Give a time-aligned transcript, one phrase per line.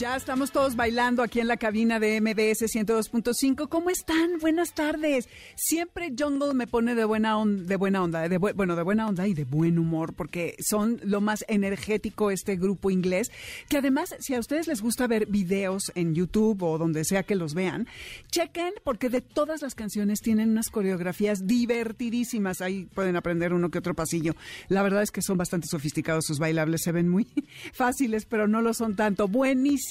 [0.00, 3.68] Ya estamos todos bailando aquí en la cabina de MBS 102.5.
[3.68, 4.38] ¿Cómo están?
[4.40, 5.28] Buenas tardes.
[5.56, 9.28] Siempre Jungle me pone de buena, onda, de buena onda, de bueno, de buena onda
[9.28, 13.30] y de buen humor, porque son lo más energético este grupo inglés,
[13.68, 17.34] que además, si a ustedes les gusta ver videos en YouTube o donde sea que
[17.34, 17.86] los vean,
[18.30, 22.62] chequen, porque de todas las canciones tienen unas coreografías divertidísimas.
[22.62, 24.34] Ahí pueden aprender uno que otro pasillo.
[24.68, 27.26] La verdad es que son bastante sofisticados sus bailables, se ven muy
[27.74, 29.28] fáciles, pero no lo son tanto.
[29.28, 29.89] Buenísimo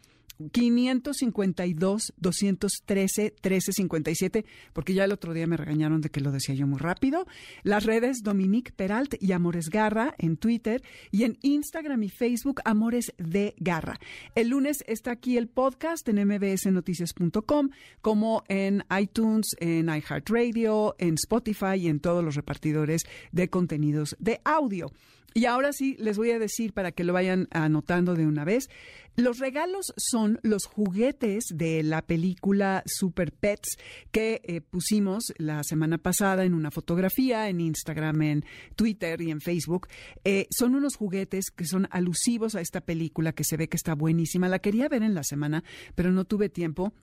[0.53, 6.67] 552 213 1357, porque ya el otro día me regañaron de que lo decía yo
[6.67, 7.27] muy rápido.
[7.63, 13.13] Las redes Dominique Peralt y Amores Garra en Twitter y en Instagram y Facebook Amores
[13.19, 13.99] de Garra.
[14.35, 17.71] El lunes está aquí el podcast en mbsnoticias.com,
[18.01, 24.41] como en iTunes, en iHeartRadio, en Spotify y en todos los repartidores de contenidos de
[24.45, 24.91] audio.
[25.37, 28.71] Y ahora sí, les voy a decir para que lo vayan anotando de una vez.
[29.17, 33.77] Los regalos son los juguetes de la película Super Pets
[34.13, 38.45] que eh, pusimos la semana pasada en una fotografía en Instagram, en
[38.77, 39.89] Twitter y en Facebook.
[40.25, 43.95] Eh, son unos juguetes que son alusivos a esta película que se ve que está
[43.95, 44.49] buenísima.
[44.49, 45.65] La quería ver en la semana,
[45.95, 46.95] pero no tuve tiempo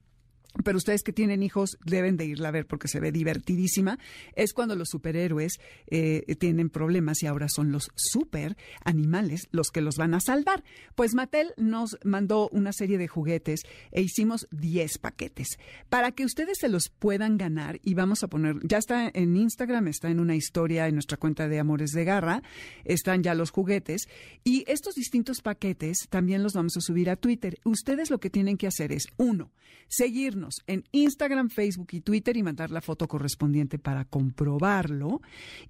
[0.64, 3.98] pero ustedes que tienen hijos deben de irla a ver porque se ve divertidísima,
[4.36, 9.82] es cuando los superhéroes eh, tienen problemas y ahora son los super animales los que
[9.82, 10.64] los van a salvar.
[10.96, 13.62] Pues Mattel nos mandó una serie de juguetes
[13.92, 15.58] e hicimos 10 paquetes
[15.90, 19.88] para que ustedes se los puedan ganar y vamos a poner, ya está en Instagram,
[19.88, 22.44] está en una historia en nuestra cuenta de Amores de Garra,
[22.84, 24.08] están ya los juguetes
[24.44, 27.58] y estos distintos paquetes también los vamos a subir a Twitter.
[27.64, 29.52] Ustedes lo que tienen que hacer es, uno,
[29.88, 35.22] seguirnos en Instagram, Facebook y Twitter y mandar la foto correspondiente para comprobarlo.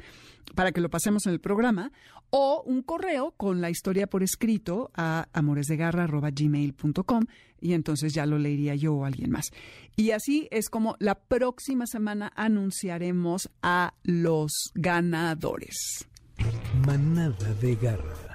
[0.54, 1.92] para que lo pasemos en el programa
[2.30, 7.24] o un correo con la historia por escrito a amoresdegarra.gmail.com
[7.60, 9.50] y entonces ya lo leería yo o alguien más.
[9.96, 16.06] Y así es como la próxima semana anunciaremos a los ganadores.
[16.86, 18.30] Manada de Garra.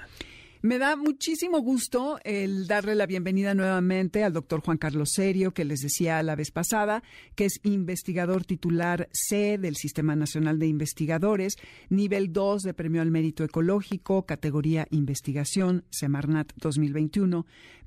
[0.66, 5.64] Me da muchísimo gusto el darle la bienvenida nuevamente al doctor Juan Carlos Serio, que
[5.64, 7.04] les decía la vez pasada,
[7.36, 11.58] que es investigador titular C del Sistema Nacional de Investigadores,
[11.90, 17.46] nivel 2 de Premio al Mérito Ecológico, categoría Investigación, Semarnat 2021,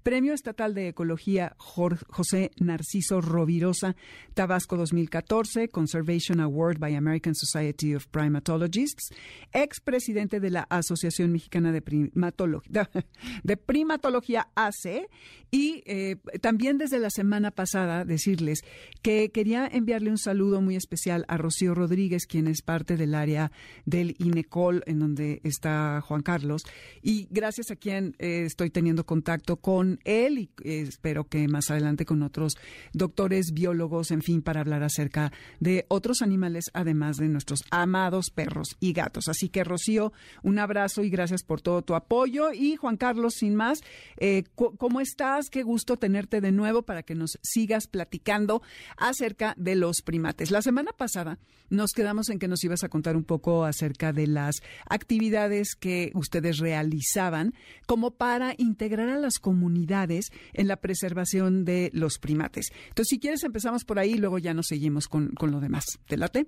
[0.09, 3.95] Premio Estatal de Ecología José Narciso Rovirosa,
[4.33, 9.11] Tabasco 2014, Conservation Award by American Society of Primatologists,
[9.53, 12.89] expresidente de la Asociación Mexicana de, Primatología,
[13.43, 15.11] de Primatología AC,
[15.51, 18.63] y eh, también desde la semana pasada decirles
[19.03, 23.53] que quería enviarle un saludo muy especial a Rocío Rodríguez, quien es parte del área
[23.85, 26.63] del INECOL, en donde está Juan Carlos,
[27.03, 31.71] y gracias a quien eh, estoy teniendo contacto con él y eh, espero que más
[31.71, 32.55] adelante con otros
[32.93, 38.77] doctores, biólogos, en fin, para hablar acerca de otros animales, además de nuestros amados perros
[38.81, 39.29] y gatos.
[39.29, 40.13] Así que, Rocío,
[40.43, 42.53] un abrazo y gracias por todo tu apoyo.
[42.53, 43.81] Y Juan Carlos, sin más,
[44.17, 45.51] eh, ¿cómo estás?
[45.51, 48.63] Qué gusto tenerte de nuevo para que nos sigas platicando
[48.97, 50.51] acerca de los primates.
[50.51, 51.39] La semana pasada
[51.71, 54.57] nos quedamos en que nos ibas a contar un poco acerca de las
[54.89, 57.55] actividades que ustedes realizaban
[57.87, 62.71] como para integrar a las comunidades en la preservación de los primates.
[62.89, 65.85] Entonces, si quieres, empezamos por ahí y luego ya nos seguimos con, con lo demás.
[66.07, 66.47] ¿Te late?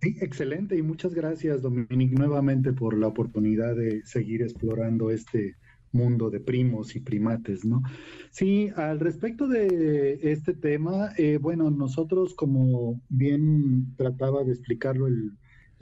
[0.00, 5.56] Sí, excelente y muchas gracias, Dominique, nuevamente por la oportunidad de seguir explorando este
[5.92, 7.82] mundo de primos y primates, ¿no?
[8.30, 15.32] Sí, al respecto de este tema, eh, bueno, nosotros como bien trataba de explicarlo el,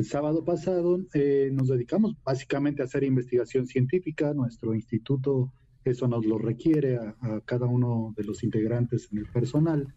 [0.04, 5.52] sábado pasado, eh, nos dedicamos básicamente a hacer investigación científica, nuestro instituto
[5.84, 9.94] eso nos lo requiere a cada uno de los integrantes en el personal,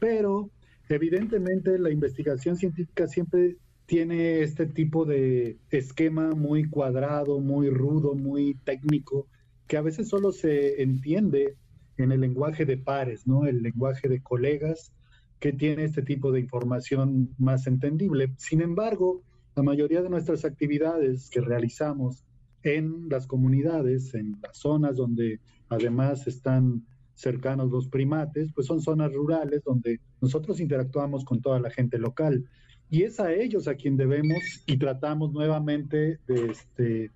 [0.00, 0.50] pero
[0.88, 8.54] evidentemente la investigación científica siempre tiene este tipo de esquema muy cuadrado, muy rudo, muy
[8.64, 9.26] técnico,
[9.66, 11.56] que a veces solo se entiende
[11.96, 13.46] en el lenguaje de pares, ¿no?
[13.46, 14.92] El lenguaje de colegas
[15.40, 18.32] que tiene este tipo de información más entendible.
[18.38, 19.22] Sin embargo,
[19.58, 22.24] la mayoría de nuestras actividades que realizamos
[22.62, 29.12] en las comunidades, en las zonas donde además están cercanos los primates, pues son zonas
[29.12, 32.48] rurales donde nosotros interactuamos con toda la gente local.
[32.88, 37.10] Y es a ellos a quien debemos y tratamos nuevamente de, este,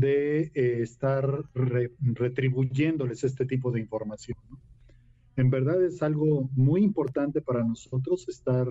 [0.00, 0.50] eh,
[0.80, 4.38] estar retribuyéndoles este tipo de información.
[5.36, 8.66] En verdad es algo muy importante para nosotros estar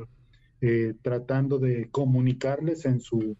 [0.61, 3.35] eh, tratando de comunicarles en su,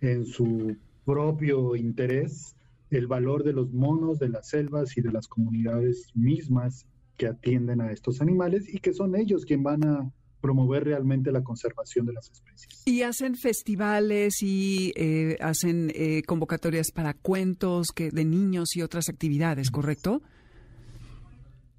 [0.00, 2.54] en su propio interés
[2.90, 6.86] el valor de los monos, de las selvas y de las comunidades mismas
[7.16, 11.42] que atienden a estos animales y que son ellos quienes van a promover realmente la
[11.42, 12.82] conservación de las especies.
[12.84, 19.08] Y hacen festivales y eh, hacen eh, convocatorias para cuentos que, de niños y otras
[19.08, 20.20] actividades, ¿correcto?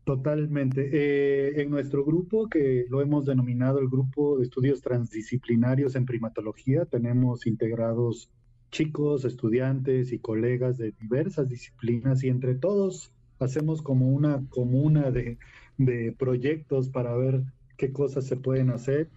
[0.04, 0.90] Totalmente.
[0.92, 6.86] Eh, en nuestro grupo, que lo hemos denominado el Grupo de Estudios Transdisciplinarios en Primatología,
[6.86, 8.30] tenemos integrados
[8.72, 15.38] chicos, estudiantes y colegas de diversas disciplinas y entre todos hacemos como una comuna de,
[15.78, 17.44] de proyectos para ver
[17.78, 19.10] qué cosas se pueden hacer.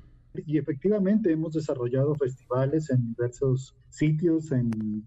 [0.47, 5.03] Y efectivamente hemos desarrollado festivales en diversos sitios, en,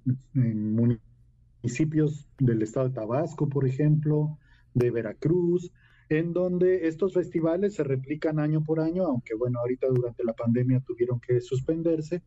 [1.63, 4.37] municipios del estado de Tabasco, por ejemplo,
[4.73, 5.71] de Veracruz,
[6.09, 10.81] en donde estos festivales se replican año por año, aunque bueno, ahorita durante la pandemia
[10.81, 12.23] tuvieron que suspenderse,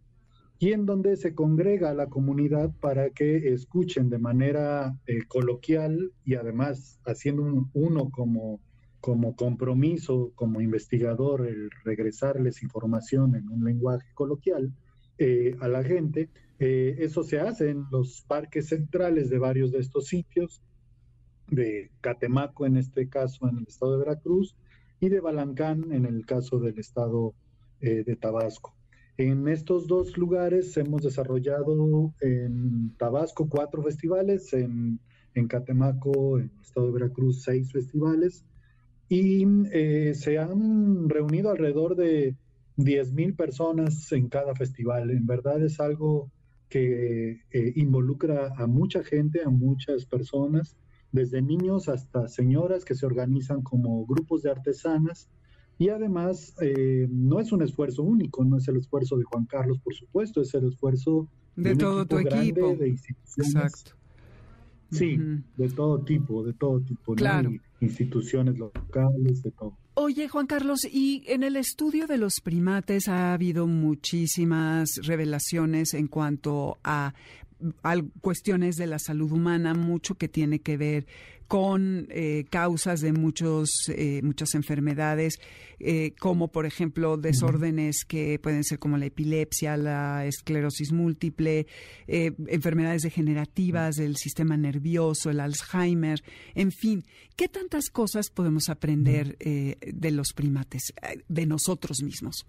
[0.58, 6.12] y en donde se congrega a la comunidad para que escuchen de manera eh, coloquial
[6.24, 8.60] y además haciendo uno como
[9.02, 14.72] como compromiso, como investigador, el regresarles información en un lenguaje coloquial
[15.18, 16.30] eh, a la gente.
[16.60, 20.62] Eh, eso se hace en los parques centrales de varios de estos sitios,
[21.52, 24.56] de Catemaco en este caso en el estado de Veracruz
[25.00, 27.34] y de Balancán en el caso del estado
[27.80, 28.74] eh, de Tabasco.
[29.18, 34.98] En estos dos lugares hemos desarrollado en Tabasco cuatro festivales, en,
[35.34, 38.44] en Catemaco, en el estado de Veracruz, seis festivales,
[39.08, 42.34] y eh, se han reunido alrededor de
[42.78, 45.10] 10.000 personas en cada festival.
[45.10, 46.30] En verdad es algo
[46.70, 50.74] que eh, involucra a mucha gente, a muchas personas,
[51.12, 55.28] desde niños hasta señoras que se organizan como grupos de artesanas.
[55.78, 59.78] Y además, eh, no es un esfuerzo único, no es el esfuerzo de Juan Carlos,
[59.80, 62.74] por supuesto, es el esfuerzo de, todo tu equipo.
[62.76, 63.54] De instituciones.
[63.54, 63.92] Exacto.
[64.90, 65.18] Sí,
[65.56, 67.14] de todo tipo, de todo tipo.
[67.14, 67.50] Claro
[67.82, 69.76] instituciones locales, de todo.
[69.94, 76.08] Oye, Juan Carlos, y en el estudio de los primates ha habido muchísimas revelaciones en
[76.08, 77.12] cuanto a,
[77.82, 81.06] a cuestiones de la salud humana, mucho que tiene que ver
[81.52, 85.38] con eh, causas de muchos, eh, muchas enfermedades,
[85.80, 91.66] eh, como por ejemplo desórdenes que pueden ser como la epilepsia, la esclerosis múltiple,
[92.06, 96.22] enfermedades degenerativas del sistema nervioso, el Alzheimer,
[96.54, 97.04] en fin,
[97.36, 100.94] ¿qué tantas cosas podemos aprender de los primates,
[101.28, 102.46] de nosotros mismos?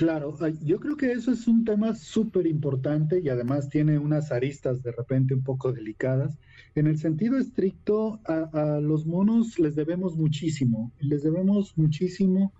[0.00, 4.82] Claro, yo creo que eso es un tema súper importante y además tiene unas aristas
[4.82, 6.38] de repente un poco delicadas.
[6.74, 12.54] En el sentido estricto, a, los monos les debemos muchísimo, les debemos muchísimo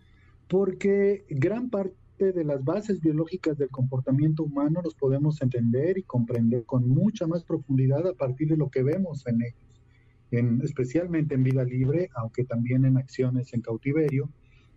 [0.49, 6.67] porque gran parte de las bases biológicas del comportamiento humano los podemos entender y comprender
[6.67, 9.81] con mucha más profundidad a partir de lo que vemos en ellos,
[10.31, 14.29] en, especialmente en vida libre, aunque también en acciones en cautiverio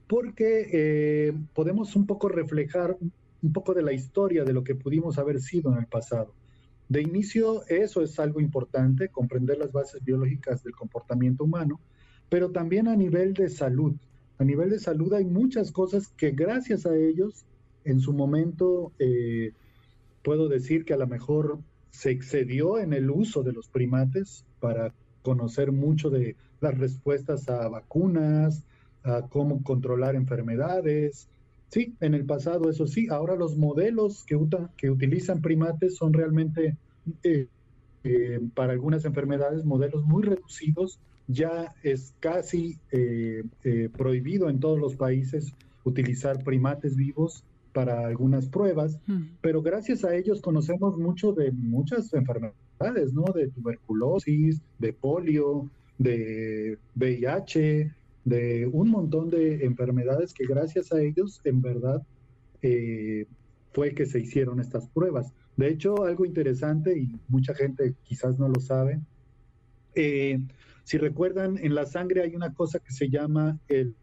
[0.07, 2.97] porque eh, podemos un poco reflejar
[3.41, 6.33] un poco de la historia de lo que pudimos haber sido en el pasado.
[6.87, 11.79] De inicio, eso es algo importante, comprender las bases biológicas del comportamiento humano,
[12.29, 13.95] pero también a nivel de salud.
[14.37, 17.45] A nivel de salud hay muchas cosas que gracias a ellos,
[17.83, 19.51] en su momento, eh,
[20.23, 21.59] puedo decir que a lo mejor
[21.91, 27.67] se excedió en el uso de los primates para conocer mucho de las respuestas a
[27.67, 28.63] vacunas,
[29.03, 31.27] a cómo controlar enfermedades.
[31.69, 34.39] Sí, en el pasado eso sí, ahora los modelos que,
[34.77, 36.77] que utilizan primates son realmente
[37.23, 37.47] eh,
[38.03, 40.99] eh, para algunas enfermedades modelos muy reducidos.
[41.27, 43.43] Ya es casi eh,
[43.97, 45.53] prohibido en todos los países
[45.85, 47.43] utilizar primates vivos
[47.73, 49.23] para algunas pruebas, hmm.
[49.41, 53.23] pero gracias a ellos conocemos mucho de muchas enfermedades, ¿no?
[53.33, 57.91] De tuberculosis, de polio, de VIH,
[58.25, 62.01] de un montón de enfermedades que gracias a ellos, en verdad,
[62.61, 63.25] eh,
[63.73, 65.33] fue que se hicieron estas pruebas.
[65.57, 69.01] De hecho, algo interesante, y mucha gente quizás no lo sabe,
[69.95, 70.39] eh,
[70.83, 73.95] si recuerdan, en la sangre hay una cosa que se llama el,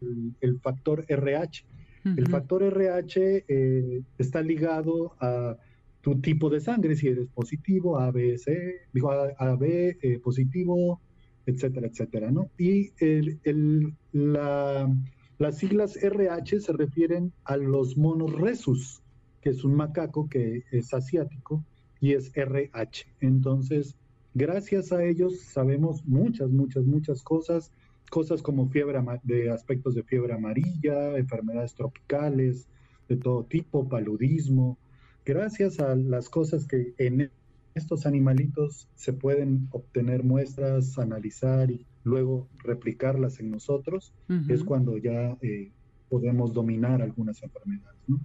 [0.63, 1.65] factor RH.
[2.05, 5.59] El factor RH eh, está ligado a
[6.01, 11.01] tu tipo de sangre, si eres positivo, ABC, digo, AB positivo,
[11.51, 12.51] etcétera, etcétera, ¿no?
[12.59, 19.03] Y el, las siglas RH se refieren a los monos resus,
[19.41, 21.65] que es un macaco que es asiático
[22.01, 23.07] y es RH.
[23.21, 23.97] Entonces,
[24.35, 27.73] gracias a ellos sabemos muchas, muchas, muchas cosas,
[28.11, 32.69] cosas como fiebre de aspectos de fiebre amarilla, enfermedades tropicales
[33.09, 34.79] de todo tipo, paludismo.
[35.25, 37.31] Gracias a las cosas que en
[37.75, 44.13] estos animalitos se pueden obtener muestras, analizar y luego replicarlas en nosotros,
[44.49, 45.71] es cuando ya eh,
[46.09, 47.99] podemos dominar algunas enfermedades.
[48.07, 48.21] ¿no?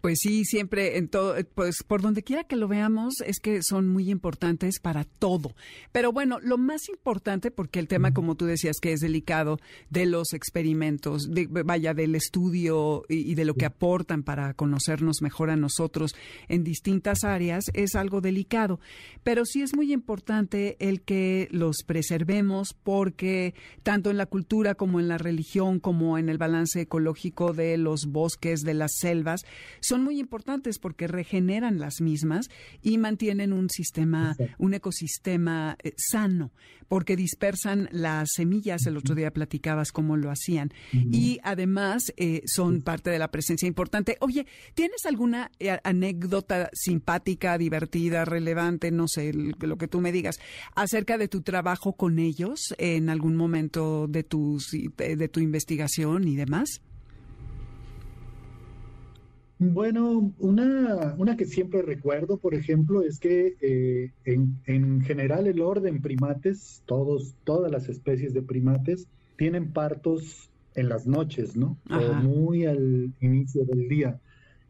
[0.00, 3.60] Pues sí, siempre en todo, eh, pues por donde quiera que lo veamos es que
[3.62, 5.54] son muy importantes para todo.
[5.92, 9.58] Pero bueno, lo más importante, porque el tema, como tú decías, que es delicado,
[9.90, 15.50] de los experimentos, de, vaya, del estudio y, de lo que aportan para conocernos mejor
[15.50, 16.14] a nosotros
[16.48, 18.80] en distintas áreas, es algo delicado.
[19.22, 25.00] Pero sí es muy importante el que los preservemos porque tanto en la cultura como
[25.00, 29.42] en la religión, como en el balance ecológico de los bosques, de las selvas,
[29.80, 32.50] son muy importantes porque regeneran las mismas
[32.82, 36.52] y mantienen un sistema, un ecosistema eh, sano,
[36.88, 38.86] porque dispersan las semillas.
[38.86, 40.72] El otro día platicabas cómo lo hacían.
[40.92, 44.16] Y además eh, son parte de la presencia importante.
[44.20, 50.40] Oye, ¿tienes alguna eh, anécdota simpática, divertida, relevante, no sé, lo que tú me digas,
[50.74, 56.36] acerca de tu trabajo con ellos en algún momento de, tus, de tu investigación y
[56.36, 56.80] demás?
[59.62, 66.00] Bueno, una, una que siempre recuerdo, por ejemplo, es que eh, en, general el orden
[66.00, 71.76] primates, todos, todas las especies de primates, tienen partos en las noches, ¿no?
[71.90, 74.18] O muy al inicio del día.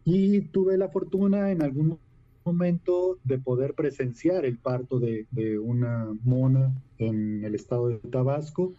[0.05, 1.97] Y tuve la fortuna en algún
[2.45, 5.29] momento de poder presenciar el parto de,
[5.61, 8.75] una mona en el estado de Tabasco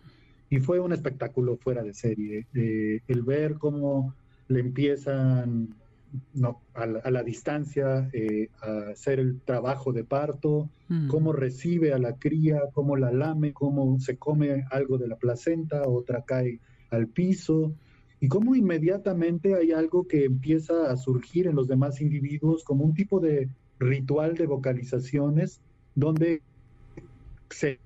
[0.50, 2.48] y fue un espectáculo fuera de serie.
[2.54, 4.14] Eh, el ver cómo
[4.50, 5.70] le empiezan
[6.34, 11.08] no, a, la, distancia, eh, a hacer el trabajo de parto, mm.
[11.08, 15.88] cómo recibe a la cría, cómo la lame, cómo se come algo de la placenta,
[15.88, 17.74] otra cae al piso,
[18.20, 22.94] y cómo inmediatamente hay algo que empieza a surgir en los demás individuos como un
[22.94, 23.50] tipo de
[23.80, 25.60] ritual de vocalizaciones
[25.96, 26.42] donde
[27.50, 27.80] se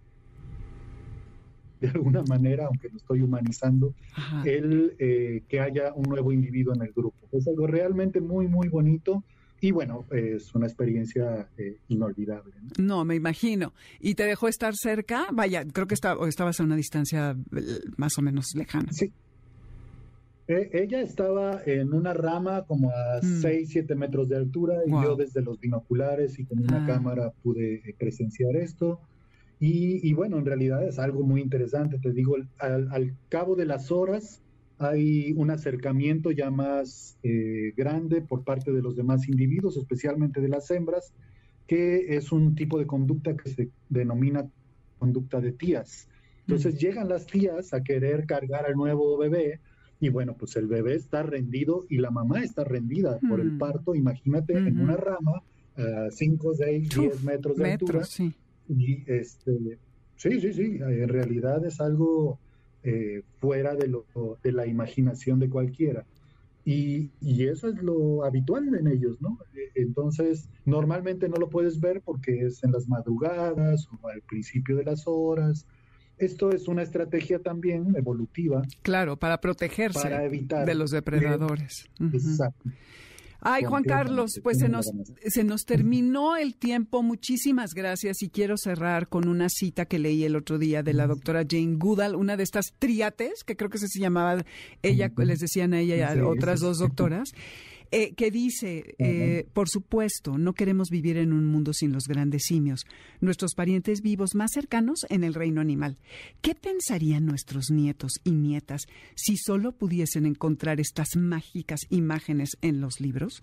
[1.86, 3.94] de alguna manera, aunque lo estoy humanizando,
[4.46, 7.18] el eh, que haya un nuevo individuo en el grupo.
[7.32, 9.24] Es algo realmente muy, muy bonito,
[9.62, 12.54] y bueno, es una experiencia eh, inolvidable.
[12.78, 13.06] ¿no?
[13.06, 13.74] me imagino.
[14.00, 15.28] ¿Y te dejó estar cerca?
[15.32, 17.62] Vaya, creo que estaba, estabas a una distancia eh,
[17.98, 18.92] más o menos lejana.
[18.92, 19.12] Sí.
[20.48, 23.72] E, ella estaba en una rama como a 6, mm.
[23.72, 26.88] 7 metros de altura y yo desde los binoculares y con una ah.
[26.88, 29.00] cámara pude eh, presenciar esto.
[29.60, 31.98] Y, bueno, en realidad es algo muy interesante.
[31.98, 34.42] Te digo, al, al cabo de las horas,
[34.78, 40.50] hay un acercamiento ya más eh, grande por parte de los demás individuos, especialmente de
[40.50, 41.14] las hembras,
[41.68, 44.50] que es un tipo de conducta que se denomina
[45.00, 46.08] conducta de tías.
[46.42, 49.62] Entonces llegan las tías a querer cargar al nuevo bebé
[50.00, 53.96] y bueno, pues el bebé está rendido y la mamá está rendida por el parto,
[53.96, 55.42] imagínate, en una rama,
[55.78, 58.02] a 5, 6, 10 metros de altura.
[58.68, 59.80] Y este,
[60.16, 62.40] sí, sí, sí, en realidad es algo
[62.84, 64.06] eh, fuera de, lo,
[64.44, 66.06] de la imaginación de cualquiera.
[66.64, 69.38] Y, y, eso es lo habitual en ellos, ¿no?
[69.76, 74.84] Entonces, normalmente no lo puedes ver porque es en las madrugadas o al principio de
[74.84, 75.68] las horas.
[76.18, 78.64] Esto es una estrategia también evolutiva.
[78.82, 81.88] Claro, para protegerse para evitar de los depredadores.
[82.00, 82.70] Exacto.
[83.48, 84.92] Ay, Juan Carlos, pues se nos,
[85.28, 87.04] se nos terminó el tiempo.
[87.04, 88.24] Muchísimas gracias.
[88.24, 91.76] Y quiero cerrar con una cita que leí el otro día de la doctora Jane
[91.76, 94.44] Goodall, una de estas triates, que creo que se llamaba
[94.82, 97.34] ella, les decían a ella y a otras dos doctoras.
[97.92, 102.44] Eh, que dice, eh, por supuesto, no queremos vivir en un mundo sin los grandes
[102.46, 102.86] simios,
[103.22, 105.98] nuestros parientes vivos más cercanos en el reino animal.
[106.42, 108.84] ¿Qué pensarían nuestros nietos y nietas
[109.16, 113.42] si solo pudiesen encontrar estas mágicas imágenes en los libros?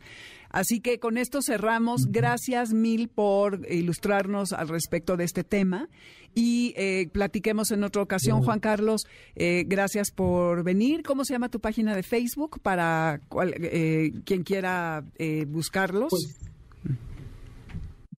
[0.52, 2.08] Así que con esto cerramos.
[2.10, 5.88] Gracias mil por ilustrarnos al respecto de este tema
[6.34, 8.42] y eh, platiquemos en otra ocasión.
[8.42, 11.02] Juan Carlos, eh, gracias por venir.
[11.02, 13.20] ¿Cómo se llama tu página de Facebook para
[13.60, 15.04] eh, quien quiera
[15.48, 16.10] buscarlos?
[16.10, 16.38] Pues,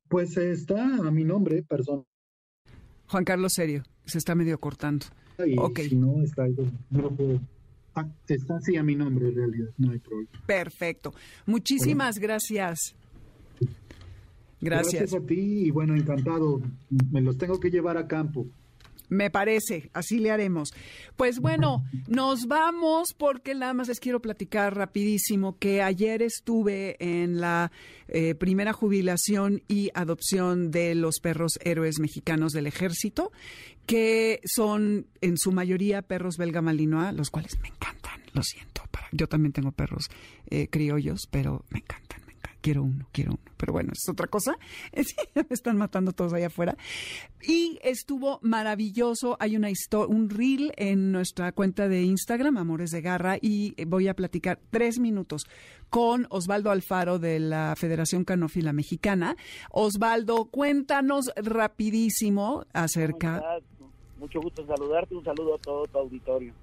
[0.08, 2.04] pues, está a mi nombre, perdón.
[3.06, 5.06] Juan Carlos Serio, se está medio cortando.
[5.36, 6.46] Si no, está,
[6.90, 7.53] no lo puedo Ah,
[8.28, 10.30] está así a mi nombre en realidad, no hay problema.
[10.46, 11.14] Perfecto.
[11.46, 12.94] Muchísimas gracias.
[14.60, 15.00] Gracias.
[15.00, 16.60] Gracias a ti y bueno, encantado.
[17.10, 18.46] Me los tengo que llevar a campo.
[19.14, 20.74] Me parece, así le haremos.
[21.16, 27.40] Pues bueno, nos vamos porque nada más les quiero platicar rapidísimo que ayer estuve en
[27.40, 27.70] la
[28.08, 33.30] eh, primera jubilación y adopción de los perros héroes mexicanos del ejército,
[33.86, 38.82] que son en su mayoría perros belga malinois, los cuales me encantan, lo siento.
[38.90, 40.10] Para, yo también tengo perros
[40.50, 42.23] eh, criollos, pero me encantan
[42.64, 43.52] quiero uno, quiero uno.
[43.58, 44.56] Pero bueno, es otra cosa.
[45.34, 46.76] me están matando todos allá afuera.
[47.42, 49.36] Y estuvo maravilloso.
[49.38, 49.68] Hay una
[50.08, 54.98] un reel en nuestra cuenta de Instagram, Amores de Garra, y voy a platicar tres
[54.98, 55.42] minutos
[55.90, 59.36] con Osvaldo Alfaro de la Federación Canófila Mexicana.
[59.70, 63.42] Osvaldo, cuéntanos rapidísimo acerca.
[64.18, 66.54] Mucho gusto saludarte, un saludo a todo tu auditorio.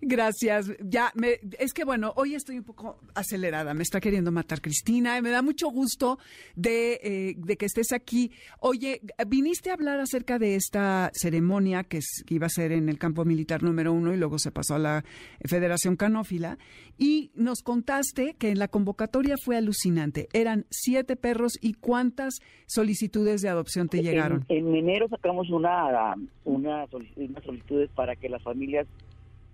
[0.00, 0.72] Gracias.
[0.80, 3.74] Ya, me, es que bueno, hoy estoy un poco acelerada.
[3.74, 6.18] Me está queriendo matar Cristina y me da mucho gusto
[6.56, 8.30] de, eh, de que estés aquí.
[8.60, 13.24] Oye, viniste a hablar acerca de esta ceremonia que, iba a ser en el campo
[13.24, 15.04] militar número uno y luego se pasó a la
[15.44, 16.58] Federación Canófila
[16.98, 20.28] y nos contaste que en la convocatoria fue alucinante.
[20.32, 24.44] Eran siete perros y cuántas solicitudes de adopción te llegaron.
[24.48, 28.86] En, enero sacamos una, una, unas solicitudes para que las familias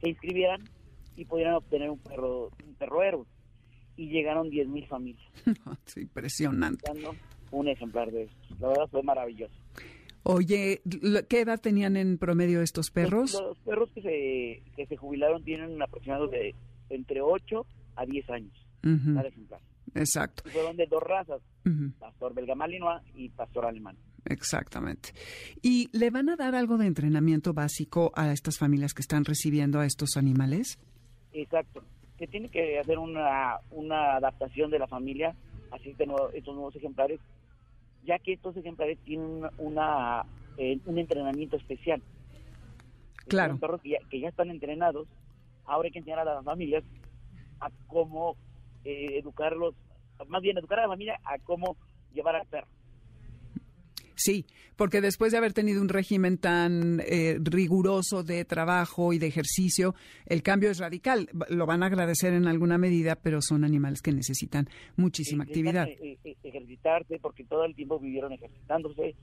[0.06, 0.62] se inscribieran
[1.16, 3.26] y pudieran obtener un perro, un perro héroe.
[3.96, 5.32] Y llegaron 10.000 familias.
[5.86, 6.90] sí, impresionante.
[7.50, 8.60] Un ejemplar de estos.
[8.60, 9.54] La verdad fue maravilloso.
[10.22, 10.82] Oye,
[11.28, 13.32] ¿qué edad tenían en promedio estos perros?
[13.40, 16.54] Los, perros que se, que se jubilaron tienen aproximado de
[16.90, 17.64] entre 8
[17.96, 19.60] a 10 años cada ejemplar.
[19.94, 20.42] Exacto.
[20.46, 21.40] Y fueron de dos razas,
[21.98, 23.96] pastor belga malinois y pastor alemán.
[24.28, 25.10] Exactamente.
[25.62, 29.80] ¿Y le van a dar algo de entrenamiento básico a estas familias que están recibiendo
[29.80, 30.78] a estos animales?
[31.32, 31.82] Exacto.
[32.18, 35.34] Que tiene que hacer una, una adaptación de la familia
[35.70, 37.20] a estos nuevos ejemplares,
[38.04, 40.24] ya que estos ejemplares tienen una,
[40.56, 42.02] eh, un entrenamiento especial.
[43.28, 43.52] Claro.
[43.52, 45.06] Son perros que ya, que ya, están entrenados.
[45.64, 46.84] Ahora hay que enseñar a las familias
[47.60, 48.36] a cómo
[48.84, 49.74] eh, educarlos,
[50.28, 51.76] más bien educar a la familia a cómo
[52.12, 52.68] llevar al perro.
[54.16, 59.26] Sí, porque después de haber tenido un régimen tan eh, riguroso de trabajo y de
[59.26, 61.28] ejercicio, el cambio es radical.
[61.50, 65.86] Lo van a agradecer en alguna medida, pero son animales que necesitan muchísima actividad.
[65.86, 69.14] Eh, eh, ejercitarse, porque todo el tiempo vivieron ejercitándose,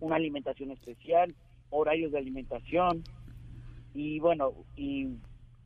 [0.00, 1.34] una alimentación especial,
[1.70, 3.02] horarios de alimentación,
[3.94, 5.08] y bueno, y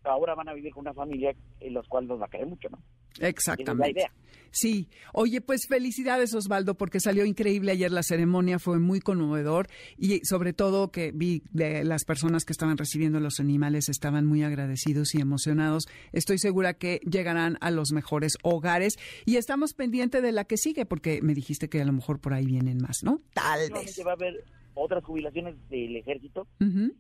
[0.05, 2.69] ahora van a vivir con una familia en los cuales los va a querer mucho,
[2.69, 2.79] ¿no?
[3.21, 3.91] Exactamente.
[3.91, 4.13] idea.
[4.57, 10.21] Sí, oye, pues felicidades Osvaldo, porque salió increíble ayer la ceremonia, fue muy conmovedor y
[10.25, 15.15] sobre todo que vi de las personas que estaban recibiendo los animales estaban muy agradecidos
[15.15, 15.89] y emocionados.
[16.13, 20.87] Estoy segura que llegarán a los mejores hogares y estamos pendientes de la que sigue,
[20.87, 23.21] porque me dijiste que a lo mejor por ahí vienen más, ¿no?
[23.35, 24.01] Tal vez.
[24.07, 26.47] va a haber otras jubilaciones del ejército,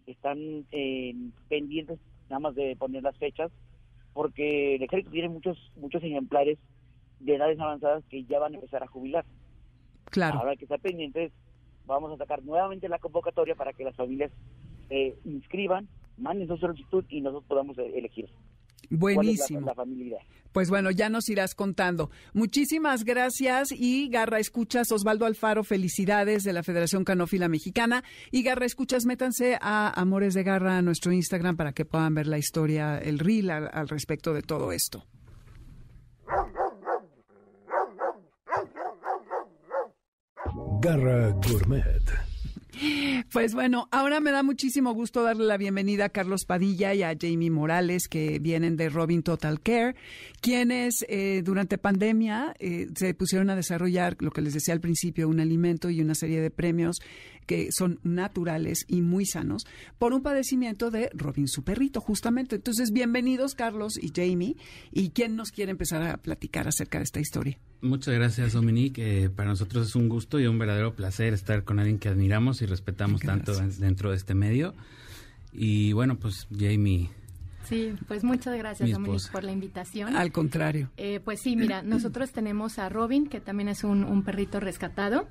[0.06, 1.14] están eh,
[1.48, 1.98] pendientes
[2.28, 3.50] nada más de poner las fechas,
[4.16, 6.58] porque el ejército tiene muchos muchos ejemplares
[7.20, 9.26] de edades avanzadas que ya van a empezar a jubilar.
[10.06, 10.38] Claro.
[10.38, 11.32] Ahora que estar pendientes,
[11.84, 14.32] vamos a sacar nuevamente la convocatoria para que las familias
[14.88, 18.30] eh, inscriban, manden su solicitud y nosotros podamos eh, elegir.
[18.90, 19.66] Buenísimo.
[19.66, 20.18] la, familia.
[20.52, 22.10] Pues bueno, ya nos irás contando.
[22.32, 28.04] Muchísimas gracias y Garra Escuchas, Osvaldo Alfaro, felicidades de la Federación Canófila Mexicana.
[28.30, 32.26] Y Garra Escuchas, métanse a Amores de Garra a nuestro Instagram para que puedan ver
[32.26, 35.04] la historia, el reel al respecto de todo esto.
[40.80, 42.25] Garra Gourmet.
[43.32, 47.16] Pues bueno, ahora me da muchísimo gusto darle la bienvenida a Carlos Padilla y a
[47.18, 49.94] Jamie Morales, que vienen de Robin Total Care,
[50.40, 55.28] quienes eh, durante pandemia eh, se pusieron a desarrollar, lo que les decía al principio,
[55.28, 56.98] un alimento y una serie de premios
[57.46, 59.66] que son naturales y muy sanos
[59.98, 62.56] por un padecimiento de Robin su perrito, justamente.
[62.56, 64.56] Entonces, bienvenidos Carlos y Jamie.
[64.92, 67.58] ¿Y quién nos quiere empezar a platicar acerca de esta historia?
[67.82, 69.24] Muchas gracias, Dominique.
[69.24, 72.62] Eh, para nosotros es un gusto y un verdadero placer estar con alguien que admiramos
[72.62, 74.74] y respetamos tanto dentro de este medio.
[75.52, 77.08] Y bueno, pues Jamie.
[77.64, 80.16] Sí, pues muchas gracias, Dominique, por la invitación.
[80.16, 80.90] Al contrario.
[80.96, 85.26] Eh, pues sí, mira, nosotros tenemos a Robin, que también es un, un perrito rescatado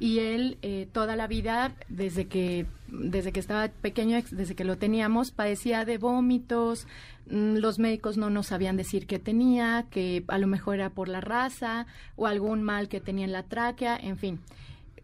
[0.00, 4.78] y él eh, toda la vida desde que desde que estaba pequeño desde que lo
[4.78, 6.86] teníamos padecía de vómitos
[7.30, 11.08] mm, los médicos no nos sabían decir qué tenía que a lo mejor era por
[11.08, 11.86] la raza
[12.16, 14.40] o algún mal que tenía en la tráquea en fin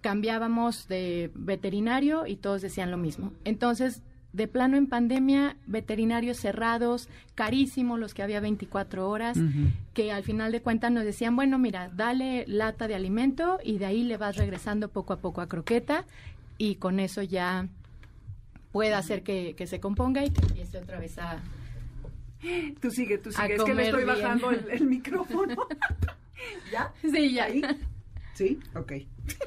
[0.05, 4.03] cambiábamos de veterinario y todos decían lo mismo entonces
[4.35, 9.39] de plano en pandemia, veterinarios cerrados, carísimos los que había 24 horas,
[9.95, 13.87] que al final de cuentas nos decían, bueno, mira, dale lata de alimento y de
[13.87, 16.05] ahí le vas regresando poco a poco a croqueta
[16.59, 17.69] y con eso ya
[18.73, 21.41] puede hacer que, se componga y que empiece otra vez a...
[22.81, 25.55] Tú sigue, tú sigue, es que le estoy bajando el, micrófono.
[26.73, 26.93] ¿Ya?
[27.01, 27.47] Sí, ya.
[28.35, 28.59] ¿Sí?
[28.75, 28.93] Ok.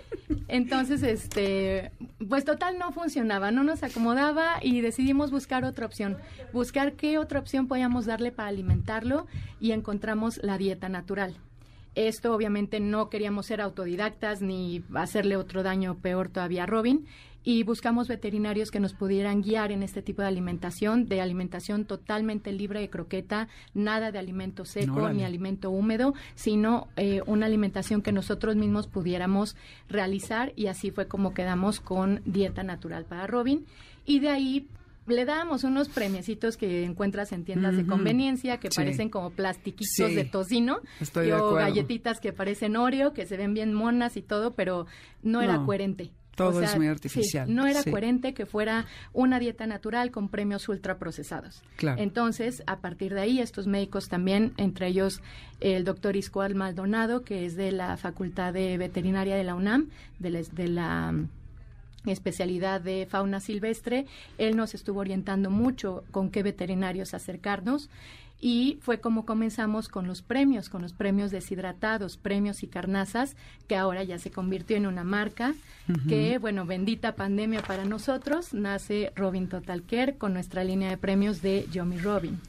[0.48, 1.92] Entonces, este,
[2.28, 6.18] pues total no funcionaba, no nos acomodaba y decidimos buscar otra opción,
[6.54, 9.28] buscar qué otra opción podíamos darle para alimentarlo
[9.60, 11.36] y encontramos la dieta natural.
[11.96, 17.08] Esto obviamente no queríamos ser autodidactas ni hacerle otro daño peor todavía a Robin
[17.48, 22.52] y buscamos veterinarios que nos pudieran guiar en este tipo de alimentación, de alimentación totalmente
[22.52, 28.12] libre de croqueta, nada de alimento seco ni alimento húmedo, sino eh, una alimentación que
[28.12, 29.56] nosotros mismos pudiéramos
[29.88, 33.66] realizar y así fue como quedamos con dieta natural para Robin.
[34.06, 34.68] Y de ahí
[35.08, 40.26] le dábamos unos premiecitos que encuentras en tiendas de conveniencia que parecen como plastiquitos de
[40.26, 40.82] tocino
[41.40, 44.86] o galletitas que parecen Oreo, que se ven bien monas y todo, pero
[45.24, 46.12] no era coherente.
[46.38, 47.54] Todo es muy artificial.
[47.54, 51.64] no era coherente que fuera una dieta natural con premios ultraprocesados.
[51.76, 52.02] Claro.
[52.02, 55.22] Entonces, a partir de ahí, estos médicos también, entre ellos
[55.60, 60.68] el doctor Iscoal Maldonado, que es de la Facultad de Veterinaria de la UNAM, de
[60.68, 61.14] la,
[62.14, 64.06] especialidad de fauna silvestre,
[64.38, 67.90] él nos estuvo orientando mucho con qué veterinarios acercarnos
[68.40, 73.36] y fue como comenzamos con los premios, con los premios deshidratados, premios y carnazas,
[73.68, 75.56] que ahora ya se convirtió en una marca,
[76.08, 81.42] que bueno, bendita pandemia para nosotros, nace Robin Total Care con nuestra línea de premios
[81.42, 82.40] de Yomi Robin.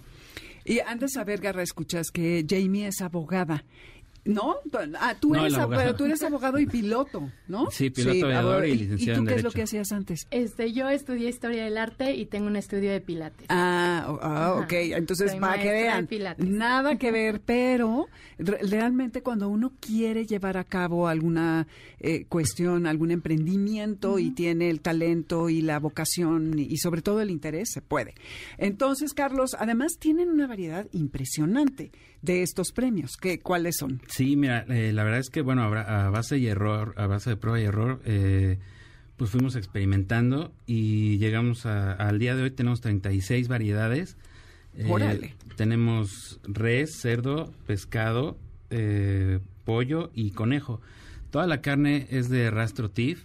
[0.65, 3.65] Y antes de saber, Garra, escuchas que Jamie es abogada
[4.25, 4.57] ¿No?
[5.01, 7.71] Ah, tú, eres, pero tú eres abogado y piloto, ¿no?
[7.71, 10.27] Sí, piloto aviador y, licenciado ¿Y tú qué es lo que hacías antes?
[10.31, 13.47] Este, yo estudié Historia del Arte y tengo un estudio de Pilates.
[13.49, 14.73] Ah, ah ok.
[14.73, 21.09] Entonces, para que vean, nada que ver, pero realmente cuando uno quiere llevar a cabo
[21.09, 21.67] alguna
[22.01, 27.31] eh, cuestión, algún emprendimiento y tiene el talento y la vocación y, sobre todo el
[27.31, 28.15] interés, se puede.
[28.57, 31.91] Entonces, Carlos, además tienen una variedad impresionante
[32.23, 33.17] de estos premios.
[33.17, 34.01] ¿Qué, ¿Cuáles son?
[34.09, 37.37] Sí, mira, eh, la verdad es que, bueno, a base y error, a base de
[37.37, 38.59] prueba y error, eh,
[39.17, 44.17] pues fuimos experimentando y llegamos al día de hoy tenemos 36 variedades.
[44.77, 48.39] Eh, tenemos res, cerdo, pescado,
[49.65, 50.81] pollo y conejo.
[51.31, 53.25] Toda la carne es de rastro TIF.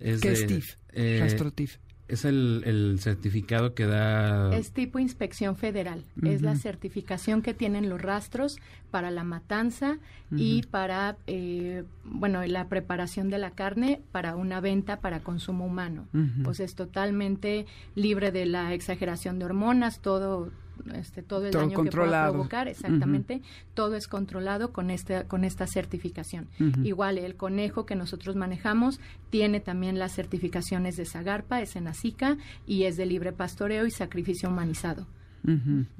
[0.00, 0.76] Es ¿Qué es TIF?
[1.20, 1.76] rastro TIF.
[2.08, 4.54] Es el, el certificado que da...
[4.54, 6.04] Es tipo inspección federal.
[6.22, 8.58] Es la certificación que tienen los rastros
[8.90, 9.98] para la matanza
[10.30, 16.06] y para, eh, bueno, la preparación de la carne para una venta para consumo humano.
[16.44, 20.50] Pues es totalmente libre de la exageración de hormonas, todo
[20.94, 23.42] este, todo el daño que pueda provocar, exactamente,
[23.74, 26.48] todo es controlado con este, con esta certificación.
[26.82, 32.36] Igual el conejo que nosotros manejamos tiene también las certificaciones de Zagarpa, es en Azica
[32.66, 35.06] y es de libre pastoreo y sacrificio humanizado.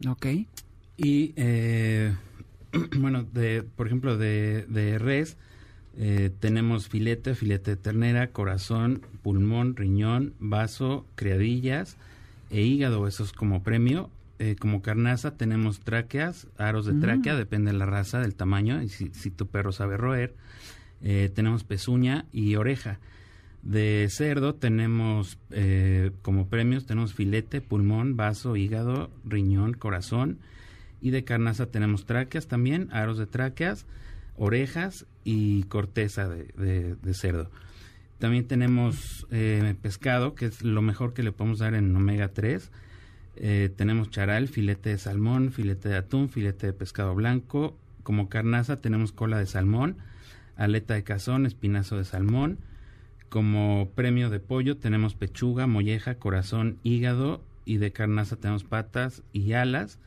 [0.09, 0.27] Ok.
[0.97, 2.15] Y eh,
[2.99, 5.37] bueno, de, por ejemplo, de, de res,
[5.99, 11.97] eh, tenemos filete, filete de ternera, corazón, pulmón, riñón, vaso, criadillas
[12.51, 14.11] e hígado, eso es como premio.
[14.39, 17.39] Eh, como carnaza tenemos tráqueas, aros de tráquea, mm.
[17.39, 20.35] depende de la raza, del tamaño, y si, si tu perro sabe roer.
[21.03, 22.99] Eh, tenemos pezuña y oreja.
[23.63, 30.39] De cerdo tenemos eh, como premios, tenemos filete, pulmón, vaso, hígado, riñón, corazón.
[31.01, 33.87] Y de carnaza tenemos tráqueas también, aros de tráqueas,
[34.37, 37.51] orejas y corteza de, de cerdo.
[38.19, 39.27] También tenemos
[39.83, 42.71] pescado, que es lo mejor que le podemos dar en omega 3
[43.37, 47.79] eh, tenemos charal, filete de salmón, filete de atún, filete de pescado blanco.
[48.03, 49.97] Como carnaza tenemos cola de salmón,
[50.57, 52.59] aleta de cazón, espinazo de salmón.
[53.29, 57.43] Como premio de pollo tenemos pechuga, molleja, corazón, hígado.
[57.65, 59.99] Y de carnaza tenemos patas y alas.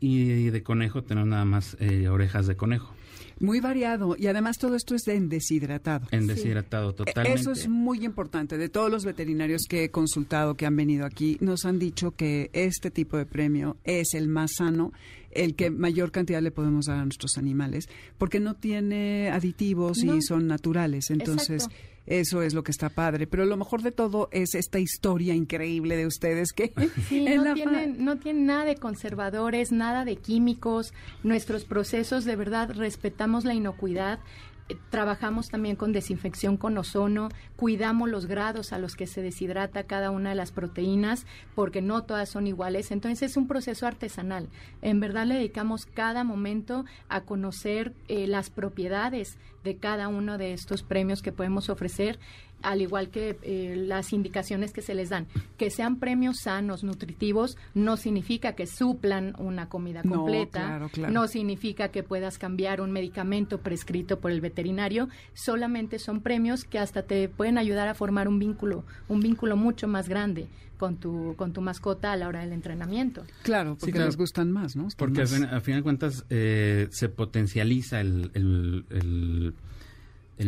[0.00, 2.94] Y de conejo tenemos nada más eh, orejas de conejo.
[3.40, 6.06] Muy variado y además todo esto es en deshidratado.
[6.10, 7.40] En deshidratado, totalmente.
[7.40, 8.58] Eso es muy importante.
[8.58, 12.50] De todos los veterinarios que he consultado que han venido aquí, nos han dicho que
[12.52, 14.92] este tipo de premio es el más sano,
[15.30, 17.88] el que mayor cantidad le podemos dar a nuestros animales,
[18.18, 21.10] porque no tiene aditivos y son naturales.
[21.10, 21.68] Entonces,
[22.06, 23.26] eso es lo que está padre.
[23.26, 26.72] Pero lo mejor de todo es esta historia increíble de ustedes que
[27.36, 30.92] no, tienen, no tienen nada de conservadores, nada de químicos.
[31.22, 34.18] Nuestros procesos, de verdad, respetamos la inocuidad
[34.90, 40.10] trabajamos también con desinfección con ozono, cuidamos los grados a los que se deshidrata cada
[40.10, 42.90] una de las proteínas, porque no todas son iguales.
[42.90, 44.48] Entonces es un proceso artesanal.
[44.82, 50.52] En verdad le dedicamos cada momento a conocer eh, las propiedades de cada uno de
[50.52, 52.18] estos premios que podemos ofrecer
[52.62, 55.26] al igual que eh, las indicaciones que se les dan.
[55.56, 62.02] Que sean premios sanos, nutritivos, no significa que suplan una comida completa, no, significa que
[62.02, 67.58] puedas cambiar un medicamento prescrito por el veterinario, solamente son premios que hasta te pueden
[67.58, 72.12] ayudar a formar un vínculo, un vínculo mucho más grande con tu, con tu mascota
[72.12, 73.24] a la hora del entrenamiento.
[73.42, 74.88] Claro, porque les gustan más, ¿no?
[74.96, 79.54] porque a final de cuentas eh, se potencializa el, el el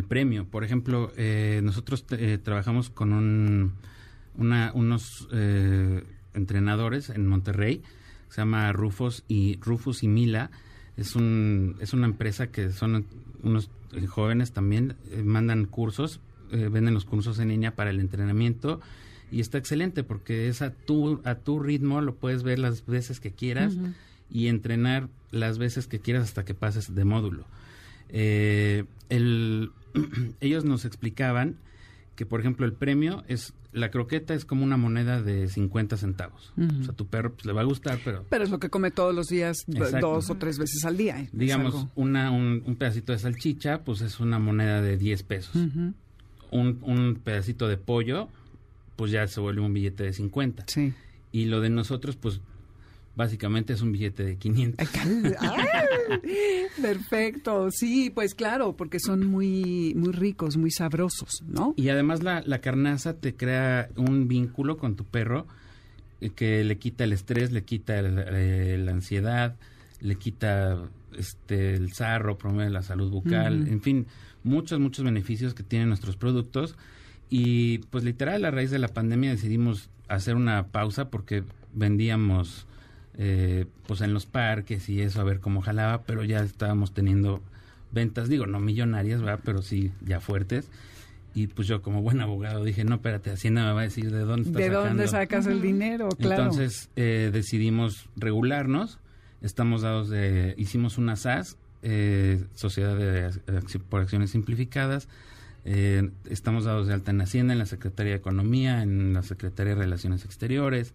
[0.04, 0.46] premio.
[0.46, 3.72] Por ejemplo, eh, nosotros eh, trabajamos con un,
[4.38, 6.02] unos eh,
[6.32, 7.82] entrenadores en Monterrey,
[8.30, 10.50] se llama Rufus y Rufus y Mila.
[10.96, 13.04] Es, un, es una empresa que son
[13.42, 13.70] unos
[14.08, 18.80] jóvenes también, mandan cursos, venden los cursos en línea para el entrenamiento
[19.30, 23.20] y está excelente porque es a tu, a tu ritmo, lo puedes ver las veces
[23.20, 23.74] que quieras
[24.30, 27.44] y entrenar las veces que quieras hasta que pases de módulo.
[28.08, 28.86] el,
[30.62, 31.56] ellos nos explicaban
[32.16, 36.52] que, por ejemplo, el premio es, la croqueta es como una moneda de 50 centavos.
[36.58, 38.24] O sea, tu perro pues, le va a gustar, pero...
[38.28, 41.26] Pero es lo que come todos los días, dos o tres veces al día.
[41.32, 45.54] Digamos, una, un, pedacito de salchicha, pues es una moneda de 10 pesos.
[45.54, 45.96] un,
[46.82, 48.28] un pedacito de pollo,
[48.96, 50.64] pues ya se vuelve un billete de 50.
[50.68, 50.92] Sí.
[51.32, 52.42] Y lo de nosotros, pues
[53.14, 54.88] Básicamente es un billete de 500.
[56.80, 61.74] Perfecto, sí, pues claro, porque son muy, muy ricos, muy sabrosos, ¿no?
[61.76, 65.46] Y además la, la carnaza te crea un vínculo con tu perro
[66.22, 69.56] eh, que le quita el estrés, le quita eh, la ansiedad,
[70.00, 70.78] le quita
[71.18, 74.06] este el sarro, promueve la salud bucal, en fin,
[74.42, 76.76] muchos, muchos beneficios que tienen nuestros productos.
[77.28, 82.66] Y pues literal a raíz de la pandemia decidimos hacer una pausa porque vendíamos
[83.18, 87.42] eh, pues en los parques y eso, a ver cómo jalaba, pero ya estábamos teniendo
[87.90, 89.40] ventas, digo, no millonarias, ¿verdad?
[89.44, 90.70] Pero sí ya fuertes.
[91.34, 94.20] Y pues yo como buen abogado dije, no, espérate, Hacienda me va a decir de
[94.20, 96.10] dónde estás ¿De dónde sacas el dinero?
[96.10, 96.42] Claro.
[96.42, 98.98] Entonces eh, decidimos regularnos,
[99.40, 103.30] estamos dados de, hicimos una SAS, eh, Sociedad de,
[103.88, 105.08] por Acciones Simplificadas,
[105.64, 109.82] estamos dados de alta en Hacienda, en la Secretaría de Economía, en la Secretaría de
[109.82, 110.92] Relaciones Exteriores,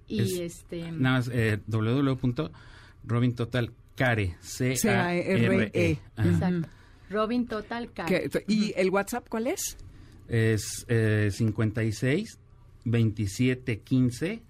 [0.08, 0.92] Y Es- este.
[0.92, 6.00] Nada más, eh, www.robintotalcare, C-A-R-E.
[6.16, 6.30] Ajá.
[6.30, 6.68] Exacto.
[7.10, 8.30] Robin Total Care.
[8.48, 9.76] ¿Y el WhatsApp cuál es?
[10.30, 12.40] Es eh, 56
[12.86, 14.42] 27 15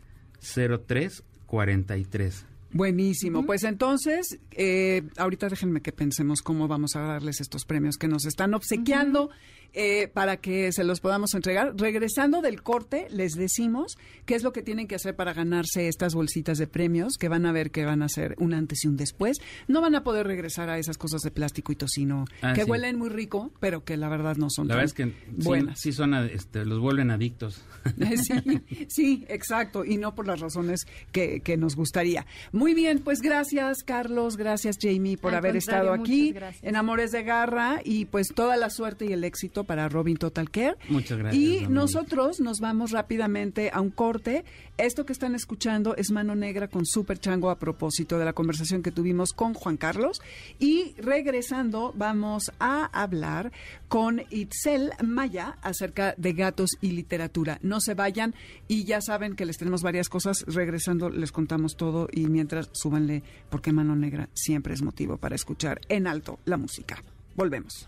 [0.41, 2.45] 03 43.
[2.73, 3.45] Buenísimo.
[3.45, 8.25] Pues entonces, eh, ahorita déjenme que pensemos cómo vamos a darles estos premios que nos
[8.25, 9.29] están obsequiando
[9.73, 11.73] eh, para que se los podamos entregar.
[11.77, 16.13] Regresando del corte, les decimos qué es lo que tienen que hacer para ganarse estas
[16.13, 18.97] bolsitas de premios, que van a ver que van a ser un antes y un
[18.97, 19.37] después.
[19.67, 22.69] No van a poder regresar a esas cosas de plástico y tocino Ah, que sí.
[22.69, 25.05] huelen muy rico, pero que la verdad no son La tan verdad es que
[25.41, 25.79] sí, buenas.
[25.79, 27.61] sí son, a- este, los vuelven adictos.
[28.21, 32.25] Sí, sí, exacto, y no por las razones que, que nos gustaría.
[32.51, 37.23] Muy bien, pues gracias Carlos, gracias Jamie por Al haber estado aquí en Amores de
[37.23, 40.75] Garra y pues toda la suerte y el éxito para Robin Total Care.
[40.89, 41.73] Muchas gracias, Y Dominique.
[41.73, 44.43] nosotros nos vamos rápidamente a un corte.
[44.77, 48.81] Esto que están escuchando es Mano Negra con Super Chango a propósito de la conversación
[48.81, 50.21] que tuvimos con Juan Carlos.
[50.59, 53.51] Y regresando vamos a hablar
[53.87, 57.59] con Itzel Maya acerca de gatos y literatura.
[57.61, 58.33] No se vayan
[58.67, 60.43] y ya saben que les tenemos varias cosas.
[60.47, 65.81] Regresando les contamos todo y mientras súbanle porque Mano Negra siempre es motivo para escuchar
[65.89, 67.03] en alto la música.
[67.35, 67.87] Volvemos.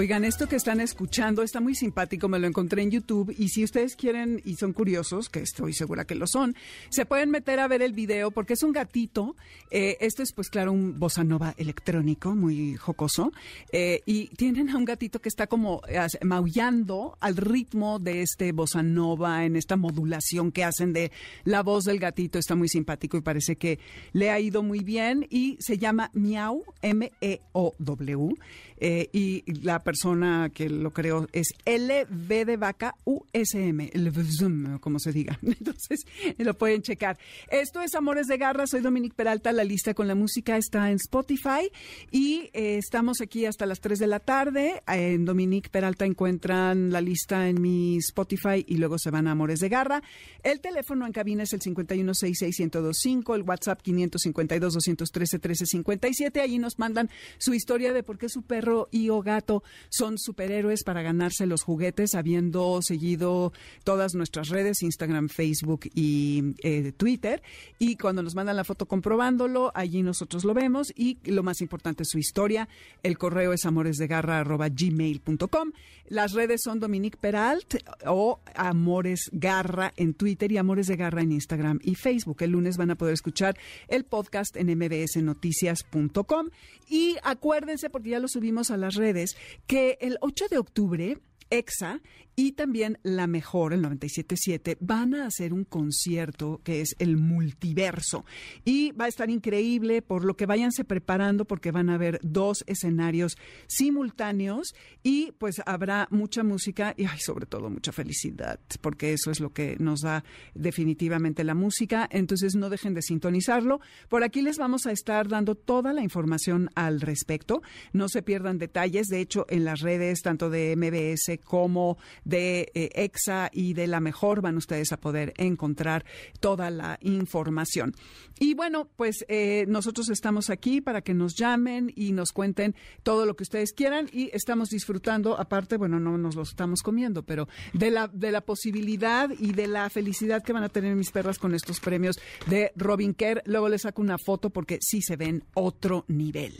[0.00, 3.62] Oigan, esto que están escuchando está muy simpático, me lo encontré en YouTube y si
[3.64, 6.56] ustedes quieren y son curiosos, que estoy segura que lo son,
[6.88, 9.36] se pueden meter a ver el video porque es un gatito,
[9.70, 13.30] eh, esto es pues claro un bossa nova electrónico muy jocoso
[13.72, 15.82] eh, y tienen a un gatito que está como
[16.22, 21.12] maullando al ritmo de este bossa nova en esta modulación que hacen de
[21.44, 23.78] la voz del gatito, está muy simpático y parece que
[24.14, 28.34] le ha ido muy bien y se llama Miau, M-E-O-W.
[28.82, 35.10] Eh, y la persona que lo creó es LV de vaca USM, LVZM, como se
[35.10, 35.36] diga.
[35.42, 36.06] Entonces,
[36.38, 37.18] lo pueden checar.
[37.50, 40.96] Esto es Amores de Garra, soy Dominique Peralta, la lista con la música está en
[40.96, 41.72] Spotify
[42.12, 44.80] y eh, estamos aquí hasta las 3 de la tarde.
[44.86, 49.58] En Dominique Peralta encuentran la lista en mi Spotify y luego se van a Amores
[49.58, 50.04] de Garra.
[50.44, 56.40] El teléfono en cabina es el 5166125, el WhatsApp 552-213-1357.
[56.40, 60.84] Allí nos mandan su historia de por qué su perro y o gato son superhéroes
[60.84, 63.52] para ganarse los juguetes, habiendo seguido
[63.84, 67.42] todas nuestras redes, Instagram, Facebook y eh, Twitter.
[67.78, 70.92] Y cuando nos mandan la foto comprobándolo, allí nosotros lo vemos.
[70.96, 72.68] Y lo más importante es su historia.
[73.02, 75.72] El correo es amoresdegarra.gmail.com.
[76.08, 81.30] Las redes son Dominique Peralt o Amores Garra en Twitter y Amores de Garra en
[81.32, 82.38] Instagram y Facebook.
[82.40, 83.56] El lunes van a poder escuchar
[83.88, 86.48] el podcast en mbsnoticias.com.
[86.88, 91.18] Y acuérdense, porque ya lo subimos a las redes, que el 8 de octubre
[91.50, 92.00] EXA
[92.40, 98.24] y también La Mejor, el 97.7, van a hacer un concierto que es el multiverso.
[98.64, 102.64] Y va a estar increíble, por lo que váyanse preparando, porque van a haber dos
[102.66, 109.40] escenarios simultáneos y pues habrá mucha música y sobre todo mucha felicidad, porque eso es
[109.40, 110.24] lo que nos da
[110.54, 112.08] definitivamente la música.
[112.10, 113.82] Entonces no dejen de sintonizarlo.
[114.08, 117.60] Por aquí les vamos a estar dando toda la información al respecto.
[117.92, 119.08] No se pierdan detalles.
[119.08, 121.98] De hecho, en las redes, tanto de MBS como
[122.29, 126.04] de eh, EXA y de La Mejor van ustedes a poder encontrar
[126.40, 127.94] toda la información.
[128.38, 133.26] Y bueno, pues eh, nosotros estamos aquí para que nos llamen y nos cuenten todo
[133.26, 137.48] lo que ustedes quieran y estamos disfrutando, aparte, bueno, no nos lo estamos comiendo, pero
[137.72, 141.38] de la, de la posibilidad y de la felicidad que van a tener mis perras
[141.38, 143.42] con estos premios de Robin Kerr.
[143.46, 146.54] Luego les saco una foto porque sí se ven otro nivel.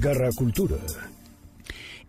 [0.00, 0.78] Garra Cultura.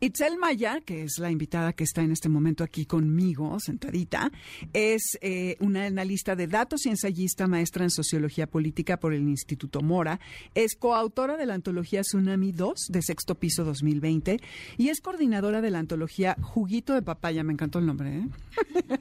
[0.04, 4.32] Itzel Maya, que es la invitada que está en este momento aquí conmigo, sentadita,
[4.74, 9.82] es eh, una analista de datos y ensayista maestra en sociología política por el Instituto
[9.82, 10.20] Mora.
[10.56, 14.40] Es coautora de la antología Tsunami 2 de sexto piso 2020
[14.80, 18.28] y es coordinadora de la antología Juguito de Papaya, me encantó el nombre, ¿eh?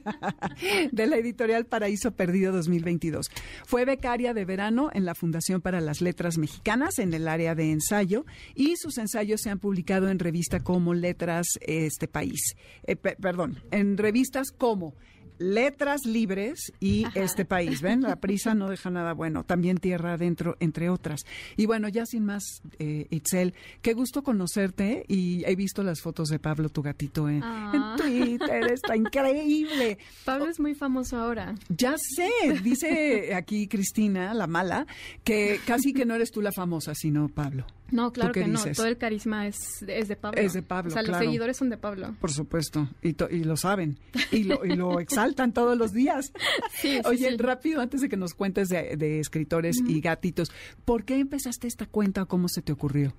[0.91, 3.31] de la editorial Paraíso Perdido 2022.
[3.65, 7.71] Fue becaria de verano en la Fundación para las Letras Mexicanas en el área de
[7.71, 8.23] ensayo
[8.53, 12.55] y sus ensayos se han publicado en revista como Letras este país.
[12.83, 14.93] Eh, perdón, en revistas como
[15.41, 17.81] Letras Libres y este país.
[17.81, 18.01] ¿Ven?
[18.01, 19.43] La prisa no deja nada bueno.
[19.43, 21.25] También Tierra Adentro, entre otras.
[21.57, 26.29] Y bueno, ya sin más, eh, Itzel, qué gusto conocerte y he visto las fotos
[26.29, 27.95] de Pablo, tu gatito, en, ah.
[27.97, 28.71] Twitter.
[28.71, 29.97] Está increíble.
[30.25, 31.55] Pablo es muy famoso ahora.
[31.69, 32.29] Ya sé,
[32.61, 34.85] dice aquí Cristina, la mala,
[35.23, 37.65] que casi que no eres tú la famosa, sino Pablo.
[37.91, 38.63] No, claro que no.
[38.73, 40.41] Todo el carisma es, es, de Pablo.
[40.41, 40.89] Es de Pablo.
[40.89, 42.15] O sea, los seguidores son de Pablo.
[42.19, 42.87] Por supuesto.
[43.01, 43.99] Y, y lo saben.
[44.31, 46.31] Y lo, y lo exaltan todos los días.
[46.73, 50.51] Sí, Oye, rápido, antes de que nos cuentes de, escritores y gatitos,
[50.85, 53.13] ¿por qué empezaste esta cuenta o cómo se te ocurrió?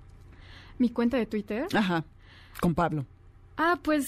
[0.79, 1.67] ¿Mi cuenta de Twitter?
[1.73, 2.05] Ajá.
[2.61, 3.07] Con Pablo.
[3.57, 4.07] Ah, pues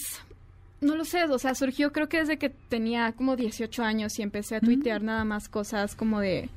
[0.81, 4.23] no lo sé, o sea, surgió creo que desde que tenía como 18 años y
[4.23, 6.49] empecé a tuitear nada más cosas como de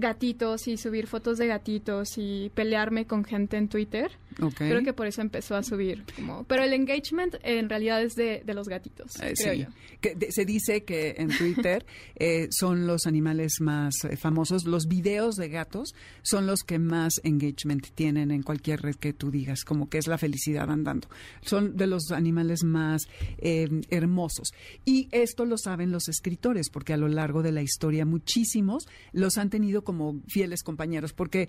[0.00, 4.10] gatitos y subir fotos de gatitos y pelearme con gente en Twitter.
[4.56, 6.04] Creo que por eso empezó a subir.
[6.16, 9.66] Como, pero el engagement en realidad es de, los gatitos, eh, creo yo.
[10.00, 11.84] Que se dice que en Twitter
[12.16, 14.64] eh, son los animales más eh, famosos.
[14.64, 19.30] Los videos de gatos son los que más engagement tienen en cualquier red que tú
[19.30, 21.08] digas, como que es la felicidad andando.
[21.42, 23.08] Son de los animales más
[23.40, 24.52] hermosos.
[24.84, 29.38] Y esto lo saben los escritores, porque a lo largo de la historia muchísimos los
[29.38, 31.48] han tenido como fieles compañeros, porque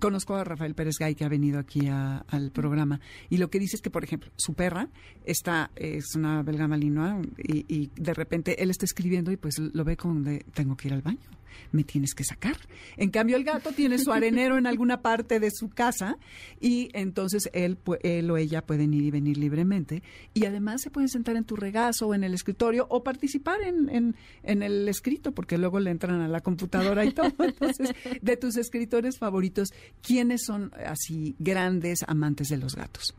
[0.00, 3.00] conozco a Rafael Pérez Gay, que ha venido aquí al programa.
[3.28, 4.88] Y lo que dice es que, por ejemplo, su perra
[5.24, 9.84] está, es una belga malinois y, y de repente él está escribiendo y pues lo
[9.84, 11.39] ve con de, tengo que ir al baño
[11.72, 12.56] me tienes que sacar.
[12.96, 16.18] En cambio, el gato tiene su arenero en alguna parte de su casa
[16.60, 20.02] y entonces él, él o ella pueden ir y venir libremente
[20.34, 23.88] y además se pueden sentar en tu regazo o en el escritorio o participar en,
[23.88, 27.32] en, en el escrito porque luego le entran a la computadora y todo.
[27.38, 27.90] Entonces,
[28.20, 29.68] de tus escritores favoritos,
[30.02, 33.14] ¿quiénes son así grandes amantes de los gatos?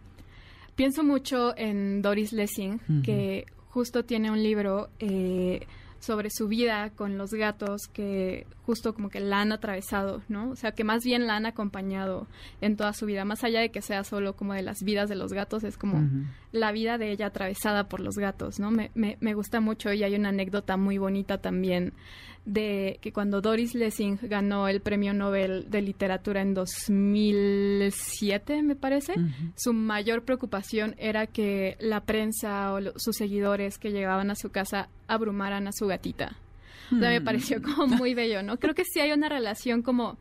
[0.75, 5.67] Pienso mucho en Doris Lessing, que justo tiene un libro eh,
[6.01, 10.49] sobre su vida con los gatos que justo como que la han atravesado, ¿no?
[10.49, 12.27] O sea, que más bien la han acompañado
[12.59, 15.15] en toda su vida, más allá de que sea solo como de las vidas de
[15.15, 16.09] los gatos, es como
[16.51, 18.71] la vida de ella atravesada por los gatos, ¿no?
[18.71, 21.93] Me, me, me gusta mucho y hay una anécdota muy bonita también
[22.45, 29.13] de que cuando Doris Lessing ganó el Premio Nobel de Literatura en 2007, me parece,
[29.55, 34.89] su mayor preocupación era que la prensa o sus seguidores que llegaban a su casa
[35.07, 36.35] abrumaran a su gatita.
[36.91, 37.23] O sea, me mm.
[37.23, 38.57] pareció como muy bello, ¿no?
[38.57, 40.17] Creo que sí hay una relación como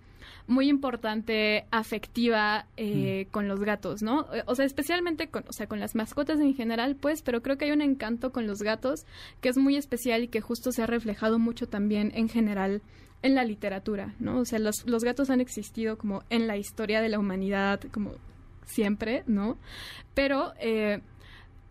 [0.51, 3.31] muy importante afectiva eh, mm.
[3.31, 4.27] con los gatos, ¿no?
[4.47, 7.67] O sea, especialmente con, o sea, con las mascotas en general, pues, pero creo que
[7.67, 9.07] hay un encanto con los gatos
[9.41, 12.83] que es muy especial y que justo se ha reflejado mucho también en general
[13.23, 14.41] en la literatura, ¿no?
[14.41, 18.15] O sea, los, los gatos han existido como en la historia de la humanidad, como
[18.67, 19.57] siempre, ¿no?
[20.15, 21.01] Pero eh,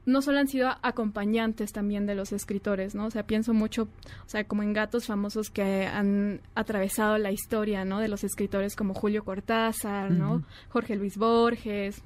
[0.09, 3.05] no solo han sido acompañantes también de los escritores, ¿no?
[3.05, 7.85] O sea, pienso mucho, o sea, como en gatos famosos que han atravesado la historia,
[7.85, 7.99] ¿no?
[7.99, 10.43] De los escritores como Julio Cortázar, ¿no?
[10.69, 12.01] Jorge Luis Borges,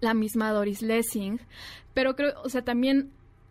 [0.00, 1.40] la misma Doris Lessing,
[1.94, 3.10] pero creo, o sea, también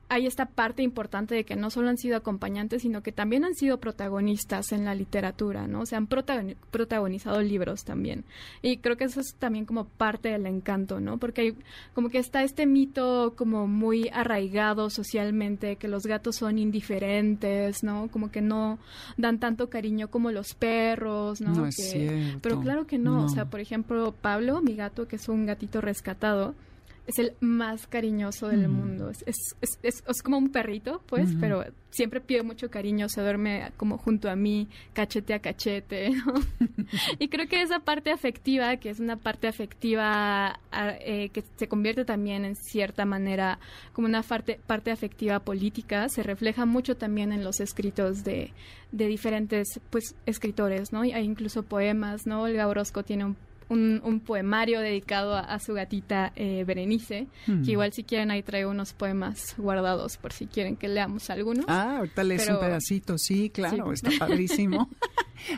[0.09, 3.53] hay esta parte importante de que no solo han sido acompañantes, sino que también han
[3.53, 5.81] sido protagonistas en la literatura, ¿no?
[5.81, 8.25] O sea, han protagonizado libros también.
[8.63, 11.19] Y creo que eso es también como parte del encanto, ¿no?
[11.19, 11.55] Porque hay,
[11.93, 18.09] como que está este mito como muy arraigado socialmente, que los gatos son indiferentes, ¿no?
[18.11, 18.79] Como que no
[19.17, 21.53] dan tanto cariño como los perros, ¿no?
[21.53, 21.95] no es.
[22.41, 23.25] Pero claro que no.
[23.25, 26.55] O sea, por ejemplo, Pablo, mi gato, que es un gatito rescatado,
[27.09, 29.09] es el más cariñoso del mundo.
[29.09, 33.71] Es, es, es, es, como un perrito, pues, pero siempre pide mucho cariño, se duerme
[33.77, 36.11] como junto a mí, cachete a cachete.
[37.19, 40.59] y creo que esa parte afectiva, que es una parte afectiva
[40.99, 43.59] eh, que se convierte también en cierta manera
[43.91, 48.53] como una parte, parte afectiva política, se refleja mucho también en los escritos de,
[48.91, 51.01] de diferentes pues escritores, ¿no?
[51.01, 52.43] Hay incluso poemas, ¿no?
[52.43, 57.69] Olga Orozco tiene un un, poemario dedicado a, su gatita eh, Berenice, que hmm.
[57.69, 61.65] igual si quieren ahí traigo unos poemas guardados por si quieren que leamos algunos.
[61.67, 64.89] Ah, ahorita lees un pedacito, sí, claro, está padrísimo.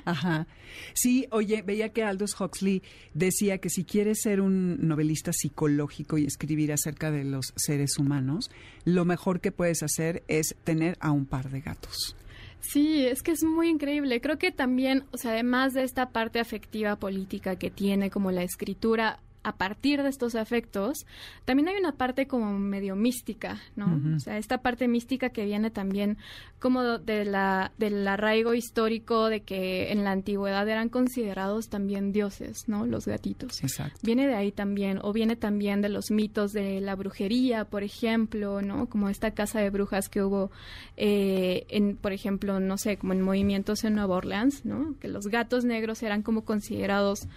[0.05, 0.47] Ajá.
[0.93, 2.83] Sí, oye, veía que Aldous Huxley
[3.13, 8.51] decía que si quieres ser un novelista psicológico y escribir acerca de los seres humanos,
[8.85, 12.15] lo mejor que puedes hacer es tener a un par de gatos.
[12.61, 14.21] Sí, es que es muy increíble.
[14.21, 18.43] Creo que también, o sea, además de esta parte afectiva política que tiene como la
[18.43, 21.05] escritura, a partir de estos afectos,
[21.45, 24.15] también hay una parte como medio mística, ¿no?
[24.15, 26.17] O sea, esta parte mística que viene también
[26.59, 32.67] como de la, del arraigo histórico de que en la antigüedad eran considerados también dioses,
[32.67, 32.85] ¿no?
[32.85, 33.63] Los gatitos.
[33.63, 33.99] Exacto.
[34.03, 38.61] Viene de ahí también, o viene también de los mitos de la brujería, por ejemplo,
[38.61, 38.87] ¿no?
[38.87, 40.51] Como esta casa de brujas que hubo
[40.97, 44.95] eh, en, por ejemplo, no sé, como en movimientos en Nueva Orleans, ¿no?
[44.99, 47.27] Que los gatos negros eran como considerados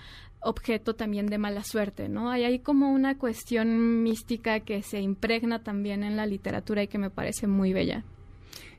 [0.45, 2.31] objeto también de mala suerte, ¿no?
[2.31, 6.99] Hay ahí como una cuestión mística que se impregna también en la literatura y que
[6.99, 8.05] me parece muy bella.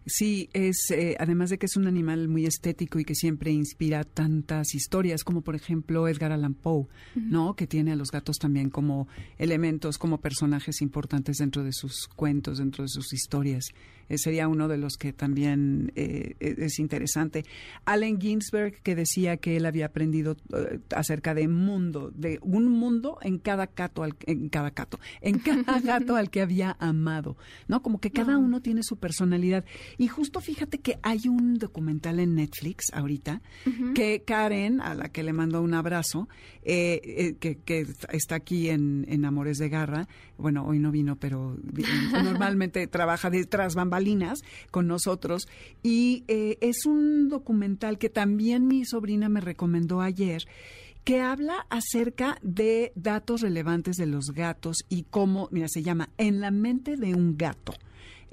[0.07, 4.03] Sí, es eh, además de que es un animal muy estético y que siempre inspira
[4.03, 6.85] tantas historias, como por ejemplo Edgar Allan Poe,
[7.15, 7.55] ¿no?
[7.55, 9.07] Que tiene a los gatos también como
[9.39, 13.65] elementos, como personajes importantes dentro de sus cuentos, dentro de sus historias.
[14.09, 17.45] Eh, sería uno de los que también eh, e, es interesante.
[17.85, 23.17] Allen Ginsberg, que decía que él había aprendido eh, acerca de mundo, de un mundo
[23.21, 27.37] en cada gato, al, en cada gato, en cada gato al que había amado,
[27.67, 27.81] ¿no?
[27.81, 29.65] Como que cada uno tiene su personalidad.
[29.97, 33.41] Y justo fíjate que hay un documental en Netflix ahorita
[33.93, 36.27] que Karen, a la que le mando un abrazo,
[36.63, 41.57] que, que, está aquí en, en Amores de Garra, bueno, hoy no vino, pero
[42.23, 44.39] normalmente trabaja detrás bambas
[44.71, 45.47] con nosotros.
[45.83, 50.43] Y eh, es un documental que también mi sobrina me recomendó ayer
[51.03, 56.41] que habla acerca de datos relevantes de los gatos y cómo, mira, se llama En
[56.41, 57.73] la mente de un gato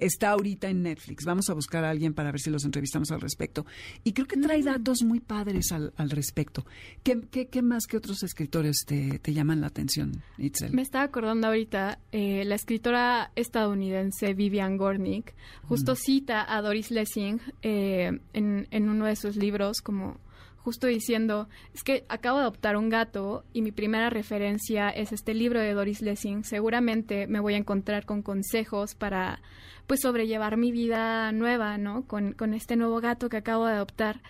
[0.05, 1.25] está ahorita en Netflix.
[1.25, 3.67] Vamos a buscar a alguien para ver si los entrevistamos al respecto.
[4.05, 6.67] Y creo que trae datos muy padres al, respecto.
[7.03, 10.73] ¿Qué, ¿Qué, más que otros escritores te, llaman la atención, Itzel?
[10.73, 15.97] Me estaba acordando ahorita, eh, la escritora estadounidense Vivian Gornick justo mm.
[15.97, 20.19] cita a Doris Lessing eh, en, en uno de sus libros como
[20.63, 25.35] justo diciendo, es que acabo de adoptar un gato y mi primera referencia es este
[25.35, 26.45] libro de Doris Lessing.
[26.45, 29.41] Seguramente me voy a encontrar con consejos para
[29.87, 32.07] pues sobrellevar mi vida nueva, ¿no?
[32.07, 34.21] Con, con este nuevo gato que acabo de adoptar.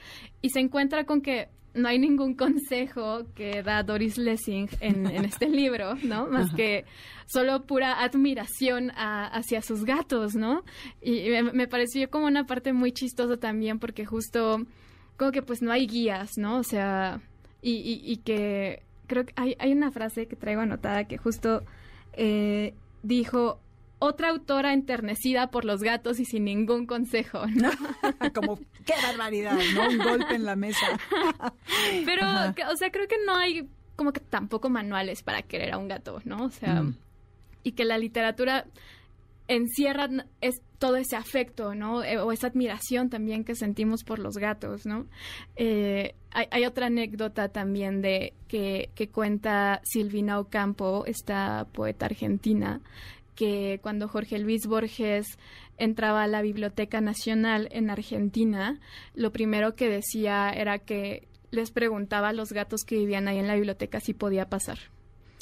[0.41, 5.49] Y se encuentra con que no hay ningún consejo que da Doris Lessing en, este
[5.49, 6.27] libro, ¿no?
[6.27, 6.85] Más que
[7.27, 10.65] solo pura admiración hacia sus gatos, ¿no?
[11.01, 14.67] Y me, pareció como una parte muy chistosa también porque justo
[15.17, 16.59] como que pues no hay guías, ¿no?
[16.59, 17.21] O sea,
[17.63, 21.63] y, y, que creo que hay, hay, una frase que traigo anotada que justo
[22.15, 23.61] eh, dijo,
[24.03, 27.71] otra autora enternecida por los gatos y sin ningún consejo, ¿no?
[28.35, 29.89] Como, qué barbaridad, ¿no?
[29.89, 30.87] Un golpe en la mesa.
[32.05, 32.27] Pero,
[32.71, 36.21] o sea, creo que no hay como que tampoco manuales para querer a un gato,
[36.25, 36.45] ¿no?
[36.45, 36.97] O sea, mm.
[37.63, 38.67] y que la literatura
[39.47, 40.09] encierra
[40.41, 42.03] es todo ese afecto, ¿no?
[42.03, 45.07] Eh, o esa admiración también que sentimos por los gatos, ¿no?
[45.55, 52.81] Eh, hay, hay, otra anécdota también de que, que cuenta Silvina Ocampo, esta poeta argentina,
[53.35, 55.39] que cuando Jorge Luis Borges
[55.79, 58.81] entraba a la Biblioteca Nacional en Argentina,
[59.15, 63.47] lo primero que decía era que les preguntaba a los gatos que vivían ahí en
[63.47, 64.79] la biblioteca si podía pasar.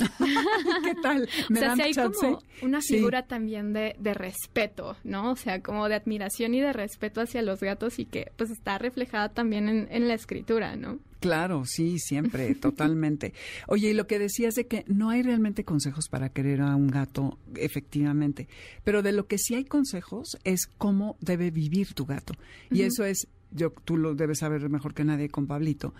[0.85, 1.29] ¿Qué tal?
[1.51, 5.33] o sea, si hay como una figura también de, de, respeto, ¿no?
[5.33, 8.79] O sea, como de admiración y de respeto hacia los gatos y que pues está
[8.79, 10.99] reflejada también en, en la escritura, ¿no?
[11.21, 13.35] Claro, sí, siempre, totalmente.
[13.69, 16.89] Oye, y lo que decías de que no hay realmente consejos para querer a un
[16.89, 18.49] gato, efectivamente,
[18.85, 22.35] pero de lo que sí hay consejos es cómo debe vivir tu gato.
[22.71, 25.95] Y eso es yo tú lo debes saber mejor que nadie con Pablito,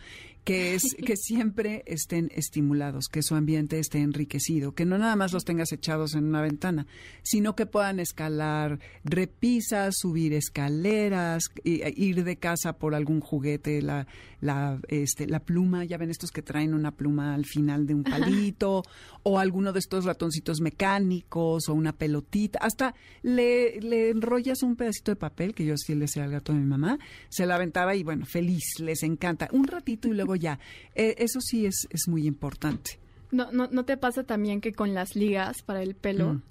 [0.45, 5.33] que es que siempre estén estimulados, que su ambiente esté enriquecido, que no nada más
[5.33, 6.87] los tengas echados en una ventana,
[7.23, 14.07] sino que puedan escalar repisas, subir escaleras, ir de casa por algún juguete, la,
[14.41, 18.05] la, este, la pluma, ya ven estos que traen una pluma al final de un
[18.05, 18.83] palito,
[19.23, 25.13] o alguno de estos ratoncitos mecánicos, o una pelotita, hasta le, le enrollas un pedacito
[25.13, 27.95] de papel, que yo sí le decía al gato de mi mamá, se la aventaba
[27.95, 29.49] y bueno, feliz, les encanta.
[29.53, 30.59] Un ratito y luego ya.
[30.95, 32.99] Eh, eso sí es, es muy importante.
[33.31, 36.35] No, no, ¿No te pasa también que con las ligas para el pelo?
[36.35, 36.43] Mm.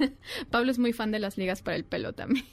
[0.50, 2.44] Pablo es muy fan de las ligas para el pelo también.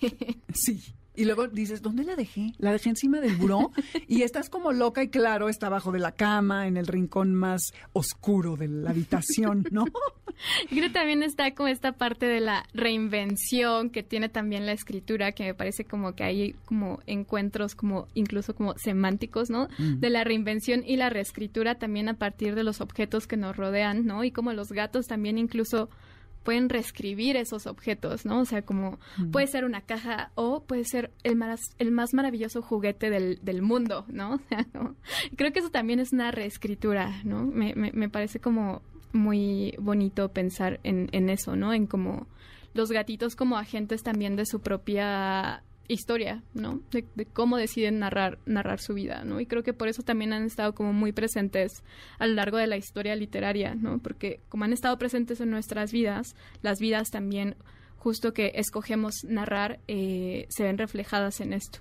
[0.53, 0.81] sí.
[1.13, 2.53] Y luego dices, ¿dónde la dejé?
[2.57, 3.71] La dejé encima del buró
[4.07, 7.73] y estás como loca y claro, está abajo de la cama, en el rincón más
[7.91, 9.85] oscuro de la habitación, ¿no?
[10.69, 15.33] Creo que también está como esta parte de la reinvención que tiene también la escritura,
[15.33, 19.67] que me parece como que hay como encuentros como incluso como semánticos, ¿no?
[19.77, 19.99] Mm.
[19.99, 24.05] De la reinvención y la reescritura también a partir de los objetos que nos rodean,
[24.05, 24.23] ¿no?
[24.23, 25.89] Y como los gatos también incluso
[26.43, 28.39] pueden reescribir esos objetos, ¿no?
[28.39, 28.99] O sea, como
[29.31, 33.61] puede ser una caja o puede ser el más, el más maravilloso juguete del, del
[33.61, 34.35] mundo, ¿no?
[34.41, 34.65] O sea,
[35.35, 37.45] Creo que eso también es una reescritura, ¿no?
[37.45, 38.81] Me, me, me parece como
[39.13, 41.73] muy bonito pensar en, en eso, ¿no?
[41.73, 42.27] En como
[42.73, 45.63] los gatitos como agentes también de su propia
[45.93, 46.81] historia, ¿no?
[46.91, 49.39] De, cómo deciden narrar, narrar su vida, ¿no?
[49.39, 51.83] Y creo que por eso también han estado como muy presentes
[52.19, 53.99] a lo largo de la historia literaria, ¿no?
[53.99, 57.55] Porque como han estado presentes en nuestras vidas, las vidas también,
[57.97, 61.79] justo que escogemos narrar, eh, se ven reflejadas en esto.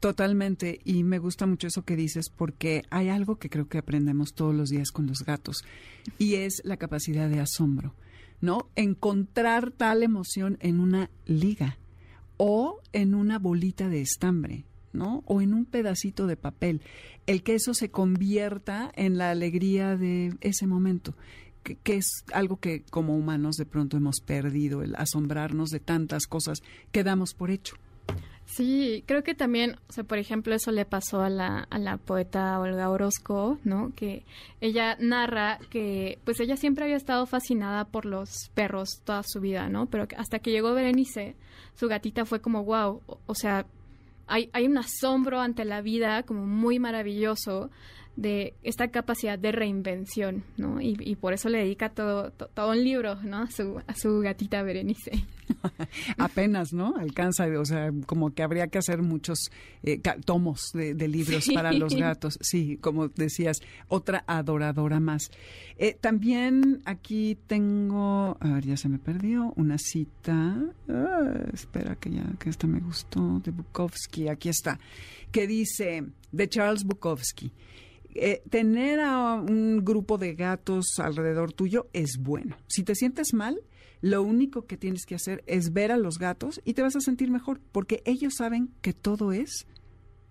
[0.00, 4.32] Totalmente, y me gusta mucho eso que dices porque hay algo que creo que aprendemos
[4.32, 5.62] todos los días con los gatos
[6.18, 7.94] y es la capacidad de asombro,
[8.40, 8.70] ¿no?
[8.76, 11.76] Encontrar tal emoción en una liga
[12.42, 14.64] o en una bolita de estambre,
[14.94, 15.22] ¿no?
[15.26, 16.80] O en un pedacito de papel.
[17.26, 21.14] El que eso se convierta en la alegría de ese momento,
[21.62, 26.62] que, es algo que como humanos de pronto hemos perdido, el asombrarnos de tantas cosas
[26.92, 27.76] que damos por hecho.
[28.52, 31.98] Sí, creo que también, o sea, por ejemplo, eso le pasó a la, a la
[31.98, 33.92] poeta Olga Orozco, ¿no?
[33.94, 34.24] Que
[34.60, 39.68] ella narra que, pues ella siempre había estado fascinada por los perros toda su vida,
[39.68, 39.86] ¿no?
[39.86, 41.36] Pero hasta que llegó Berenice,
[41.76, 43.66] su gatita fue como, wow, o, sea,
[44.26, 47.70] hay, hay un asombro ante la vida como muy maravilloso
[48.16, 50.80] de esta capacidad de reinvención, ¿no?
[50.80, 53.38] Y, por eso le dedica todo, todo un libro, ¿no?
[53.38, 55.24] A su, a su gatita Berenice.
[56.18, 56.94] Apenas, ¿no?
[56.96, 59.50] Alcanza, o sea, como que habría que hacer muchos
[59.82, 62.38] eh, tomos de, libros para los gatos.
[62.40, 65.30] Sí, como decías, otra adoradora más.
[65.76, 70.58] Eh, también aquí tengo, a ver, ya se me perdió, una cita.
[70.88, 74.78] Ah, espera que ya, que esta me gustó, de Bukowski, aquí está,
[75.32, 77.52] que dice, de Charles Bukowski.
[78.14, 82.56] Eh, tener a un grupo de gatos alrededor tuyo es bueno.
[82.66, 83.60] Si te sientes mal,
[84.00, 87.00] lo único que tienes que hacer es ver a los gatos y te vas a
[87.00, 89.66] sentir mejor, porque ellos saben que todo es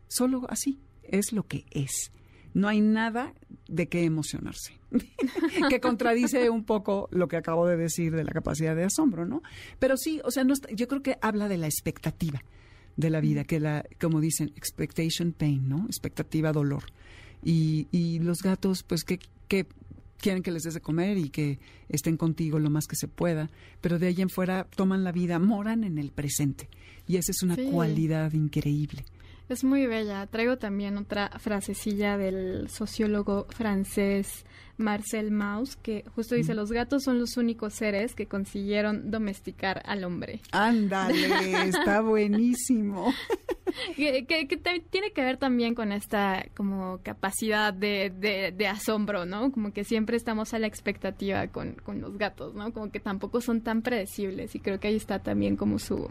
[0.08, 2.12] solo así, es lo que es.
[2.54, 3.34] No hay nada
[3.68, 4.80] de qué emocionarse,
[5.70, 9.44] que contradice un poco lo que acabo de decir de la capacidad de asombro, ¿no?
[9.78, 12.42] Pero sí, o sea, no yo creo que habla de la expectativa
[12.96, 15.86] de la vida, que la, como dicen, expectation pain, ¿no?
[15.86, 16.84] Expectativa dolor.
[17.44, 19.66] Y, y los gatos, pues, que, que
[20.20, 23.50] quieren que les des de comer y que estén contigo lo más que se pueda,
[23.82, 26.70] pero de ahí en fuera toman la vida, moran en el presente.
[27.08, 29.06] Y esa es una cualidad increíble.
[29.50, 30.28] Es muy bella.
[30.28, 34.46] Traigo también otra frasecilla del sociólogo francés
[34.78, 40.06] Marcel Mauss, que justo dice, los gatos son los únicos seres que consiguieron domesticar al
[40.06, 40.40] hombre.
[40.52, 43.14] Ándale, está buenísimo.
[43.96, 44.26] que,
[44.90, 48.10] tiene que ver también con esta como capacidad de,
[48.56, 49.52] de, asombro, ¿no?
[49.52, 52.72] Como que siempre estamos a la expectativa con, con los gatos, ¿no?
[52.72, 56.10] Como que tampoco son tan predecibles y creo que ahí está también como su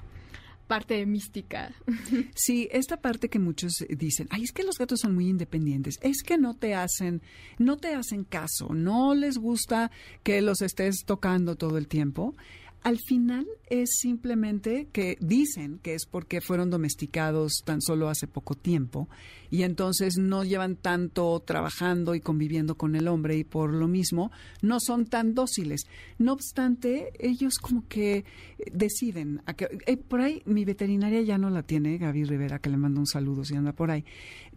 [0.69, 1.75] parte mística.
[2.35, 6.23] Sí, esta parte que muchos dicen, ay, es que los gatos son muy independientes, es
[6.23, 7.23] que no te hacen,
[7.59, 9.91] no te hacen caso, no les gusta
[10.23, 12.37] que los estés tocando todo el tiempo
[12.83, 18.55] al final es simplemente que dicen que es porque fueron domesticados tan solo hace poco
[18.55, 19.09] tiempo
[19.51, 24.31] y entonces no llevan tanto trabajando y conviviendo con el hombre y por lo mismo
[24.63, 25.87] no son tan dóciles.
[26.19, 28.25] No obstante, ellos como que
[28.73, 29.43] deciden.
[29.47, 32.77] A que, eh, por ahí mi veterinaria ya no la tiene, Gaby Rivera, que le
[32.77, 34.05] mando un saludo si anda por ahí.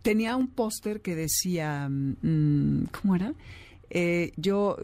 [0.01, 3.33] Tenía un póster que decía, mm, ¿cómo era?
[3.93, 4.77] Eh, yo,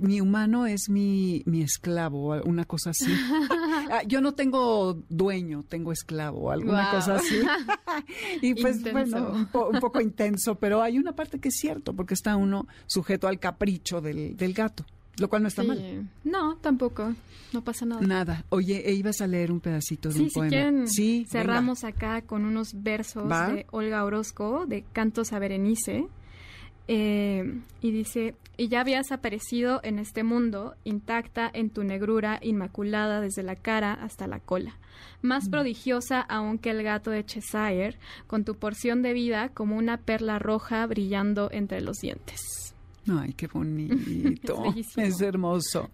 [0.00, 3.12] mi humano es mi, mi esclavo, una cosa así.
[3.90, 7.36] Ah, yo no tengo dueño, tengo esclavo, alguna cosa así.
[8.42, 8.92] y pues Intenso.
[9.20, 12.34] bueno, un, po- un poco intenso, pero hay una parte que es cierto, porque está
[12.36, 14.86] uno sujeto al capricho del, del gato,
[15.18, 15.68] lo cual no está Sí.
[15.68, 16.08] mal.
[16.24, 17.12] No, tampoco.
[17.52, 18.00] No pasa nada.
[18.00, 18.44] Nada.
[18.48, 20.48] Oye, e ibas a leer un pedacito de Sí, un si poema.
[20.48, 21.28] quieren, sí, venga.
[21.30, 23.50] cerramos acá con unos versos Va.
[23.52, 26.06] de Olga Orozco, de Cantos a Berenice.
[26.88, 33.20] Eh, y dice, y ya habías aparecido en este mundo, intacta en tu negrura inmaculada
[33.20, 34.76] desde la cara hasta la cola,
[35.22, 35.26] Mm.
[35.26, 37.96] más prodigiosa aún que el gato de Cheshire,
[38.26, 42.73] con tu porción de vida como una perla roja brillando entre los dientes.
[43.08, 44.64] Ay, qué bonito.
[44.76, 45.90] Es es hermoso.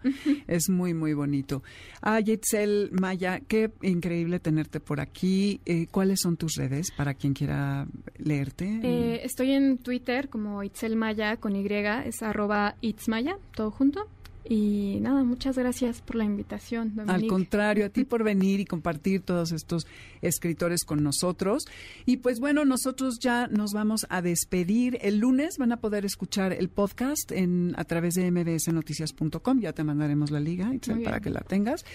[0.47, 1.63] Es muy, muy bonito.
[2.01, 5.61] Ah, Itzel Maya, qué increíble tenerte por aquí.
[5.65, 7.87] Eh, ¿Cuáles son tus redes para quien quiera
[8.17, 8.79] leerte?
[8.83, 11.65] Eh, estoy en Twitter como Itzel Maya con Y,
[12.05, 14.07] es arroba itzmaya, todo junto.
[14.43, 17.27] Y nada, muchas gracias por la invitación, Al Dominique.
[17.27, 19.85] contrario, a ti por venir y compartir todos estos
[20.21, 21.65] escritores con nosotros.
[22.05, 24.97] Y pues bueno, nosotros ya nos vamos a despedir.
[25.01, 29.59] El lunes van a poder escuchar el podcast en a través de mbsnoticias.com.
[29.59, 31.85] Ya te mandaremos la liga Itzel, para que la tengas.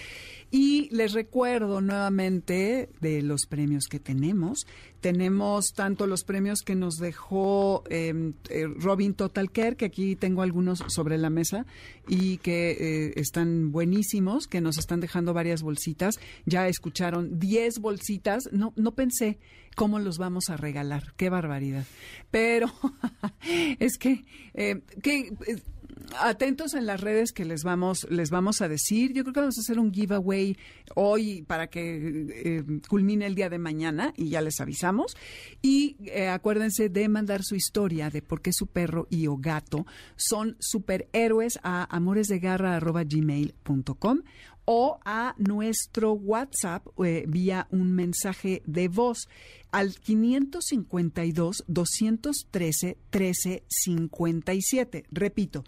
[0.49, 4.65] Y les recuerdo nuevamente de los premios que tenemos.
[5.01, 10.41] Tenemos tanto los premios que nos dejó eh, eh, Robin Total Care, que aquí tengo
[10.41, 11.65] algunos sobre la mesa
[12.07, 16.19] y que eh, están buenísimos, que nos están dejando varias bolsitas.
[16.45, 18.49] Ya escucharon 10 bolsitas.
[18.51, 19.39] No, no pensé
[19.75, 21.13] cómo los vamos a regalar.
[21.17, 21.85] Qué barbaridad.
[22.31, 22.71] Pero
[23.79, 25.61] es que, eh, que eh,
[26.19, 29.13] atentos en las redes que les vamos les vamos a decir.
[29.13, 30.57] Yo creo que vamos a hacer un giveaway
[30.95, 35.15] hoy para que eh, culmine el día de mañana y ya les avisamos.
[35.61, 39.85] Y eh, acuérdense de mandar su historia de por qué su perro y o gato
[40.15, 44.21] son superhéroes a amoresdegarra@gmail.com
[44.69, 49.29] o a nuestro WhatsApp eh, vía un mensaje de voz
[49.71, 55.05] al 552 213 1357.
[55.09, 55.63] Repito,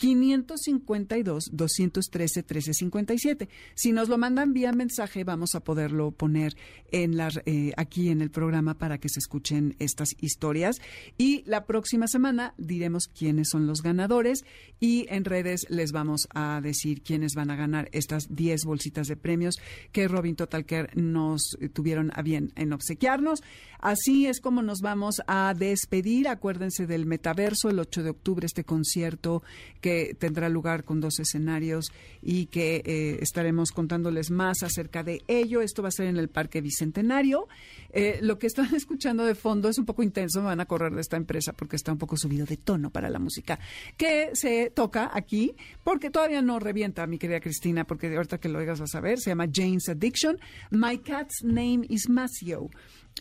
[0.00, 3.48] 552 213 1357.
[3.74, 6.56] Si nos lo mandan vía mensaje, vamos a poderlo poner
[6.90, 10.80] en la, eh, aquí en el programa para que se escuchen estas historias.
[11.18, 14.46] Y la próxima semana diremos quiénes son los ganadores
[14.80, 19.16] y en redes les vamos a decir quiénes van a ganar estas 10 bolsitas de
[19.16, 19.56] premios
[19.92, 23.42] que Robin Total Care nos tuvieron a bien en obsequiarnos.
[23.80, 26.28] Así es como nos vamos a despedir.
[26.28, 29.42] Acuérdense del metaverso el 8 de octubre, este concierto
[29.82, 35.60] que tendrá lugar con dos escenarios y que eh, estaremos contándoles más acerca de ello.
[35.60, 37.48] Esto va a ser en el Parque Bicentenario.
[37.92, 40.92] Eh, lo que están escuchando de fondo es un poco intenso, me van a correr
[40.92, 43.58] de esta empresa porque está un poco subido de tono para la música
[43.96, 48.58] que se toca aquí, porque todavía no revienta, mi querida Cristina, porque ahorita que lo
[48.58, 50.38] oigas vas a ver, se llama Jane's Addiction.
[50.70, 52.70] My cat's name is Masio.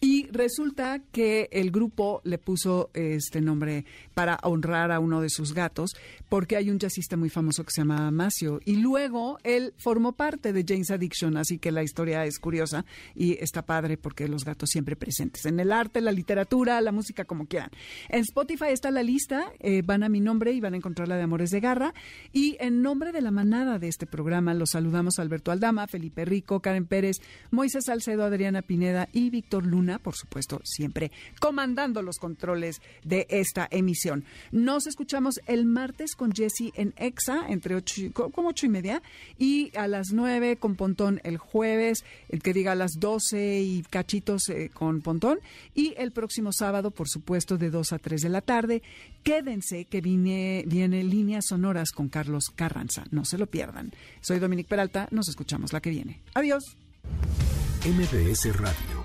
[0.02, 5.54] Y resulta que el grupo le puso este nombre para honrar a uno de sus
[5.54, 5.92] gatos,
[6.30, 8.62] porque hay un jazzista muy famoso que se llama Masio.
[8.64, 13.34] Y luego él formó parte de Jane's Addiction, así que la historia es curiosa y
[13.44, 17.48] está padre porque los gatos siempre presentes en el arte, la literatura, la música, como
[17.48, 17.72] quieran.
[18.08, 21.18] En Spotify está la lista, eh, van a mi nombre y van a encontrar la
[21.18, 21.94] de Amores de Garra.
[22.32, 26.62] Y en nombre de la manada de este programa, los saludamos Alberto Aldama, Felipe Rico,
[26.62, 27.18] Karen Pérez,
[27.52, 33.68] Moisés Salcedo, Adriana Pineda y Víctor Luna, por supuesto, siempre comandando los controles de esta
[33.72, 34.26] emisión.
[34.52, 38.70] Nos escuchamos el martes con Jesse en EXA, entre ocho, y- co- como ocho y
[38.70, 39.02] media,
[39.38, 43.84] y a las nueve con Pontón el jueves, el que diga a las doce y
[43.90, 45.40] cachitos eh, con Pontón,
[45.74, 48.84] y el próximo sábado, por supuesto, de dos a tres de la tarde.
[49.24, 53.06] Quédense que viene, viene Líneas Sonoras con Carlos Carranza.
[53.12, 53.92] No se lo pierdan.
[54.22, 56.20] Soy Dominique Peralta, nos escuchamos la que viene.
[56.34, 56.76] Adiós.
[57.86, 58.99] MBS Radio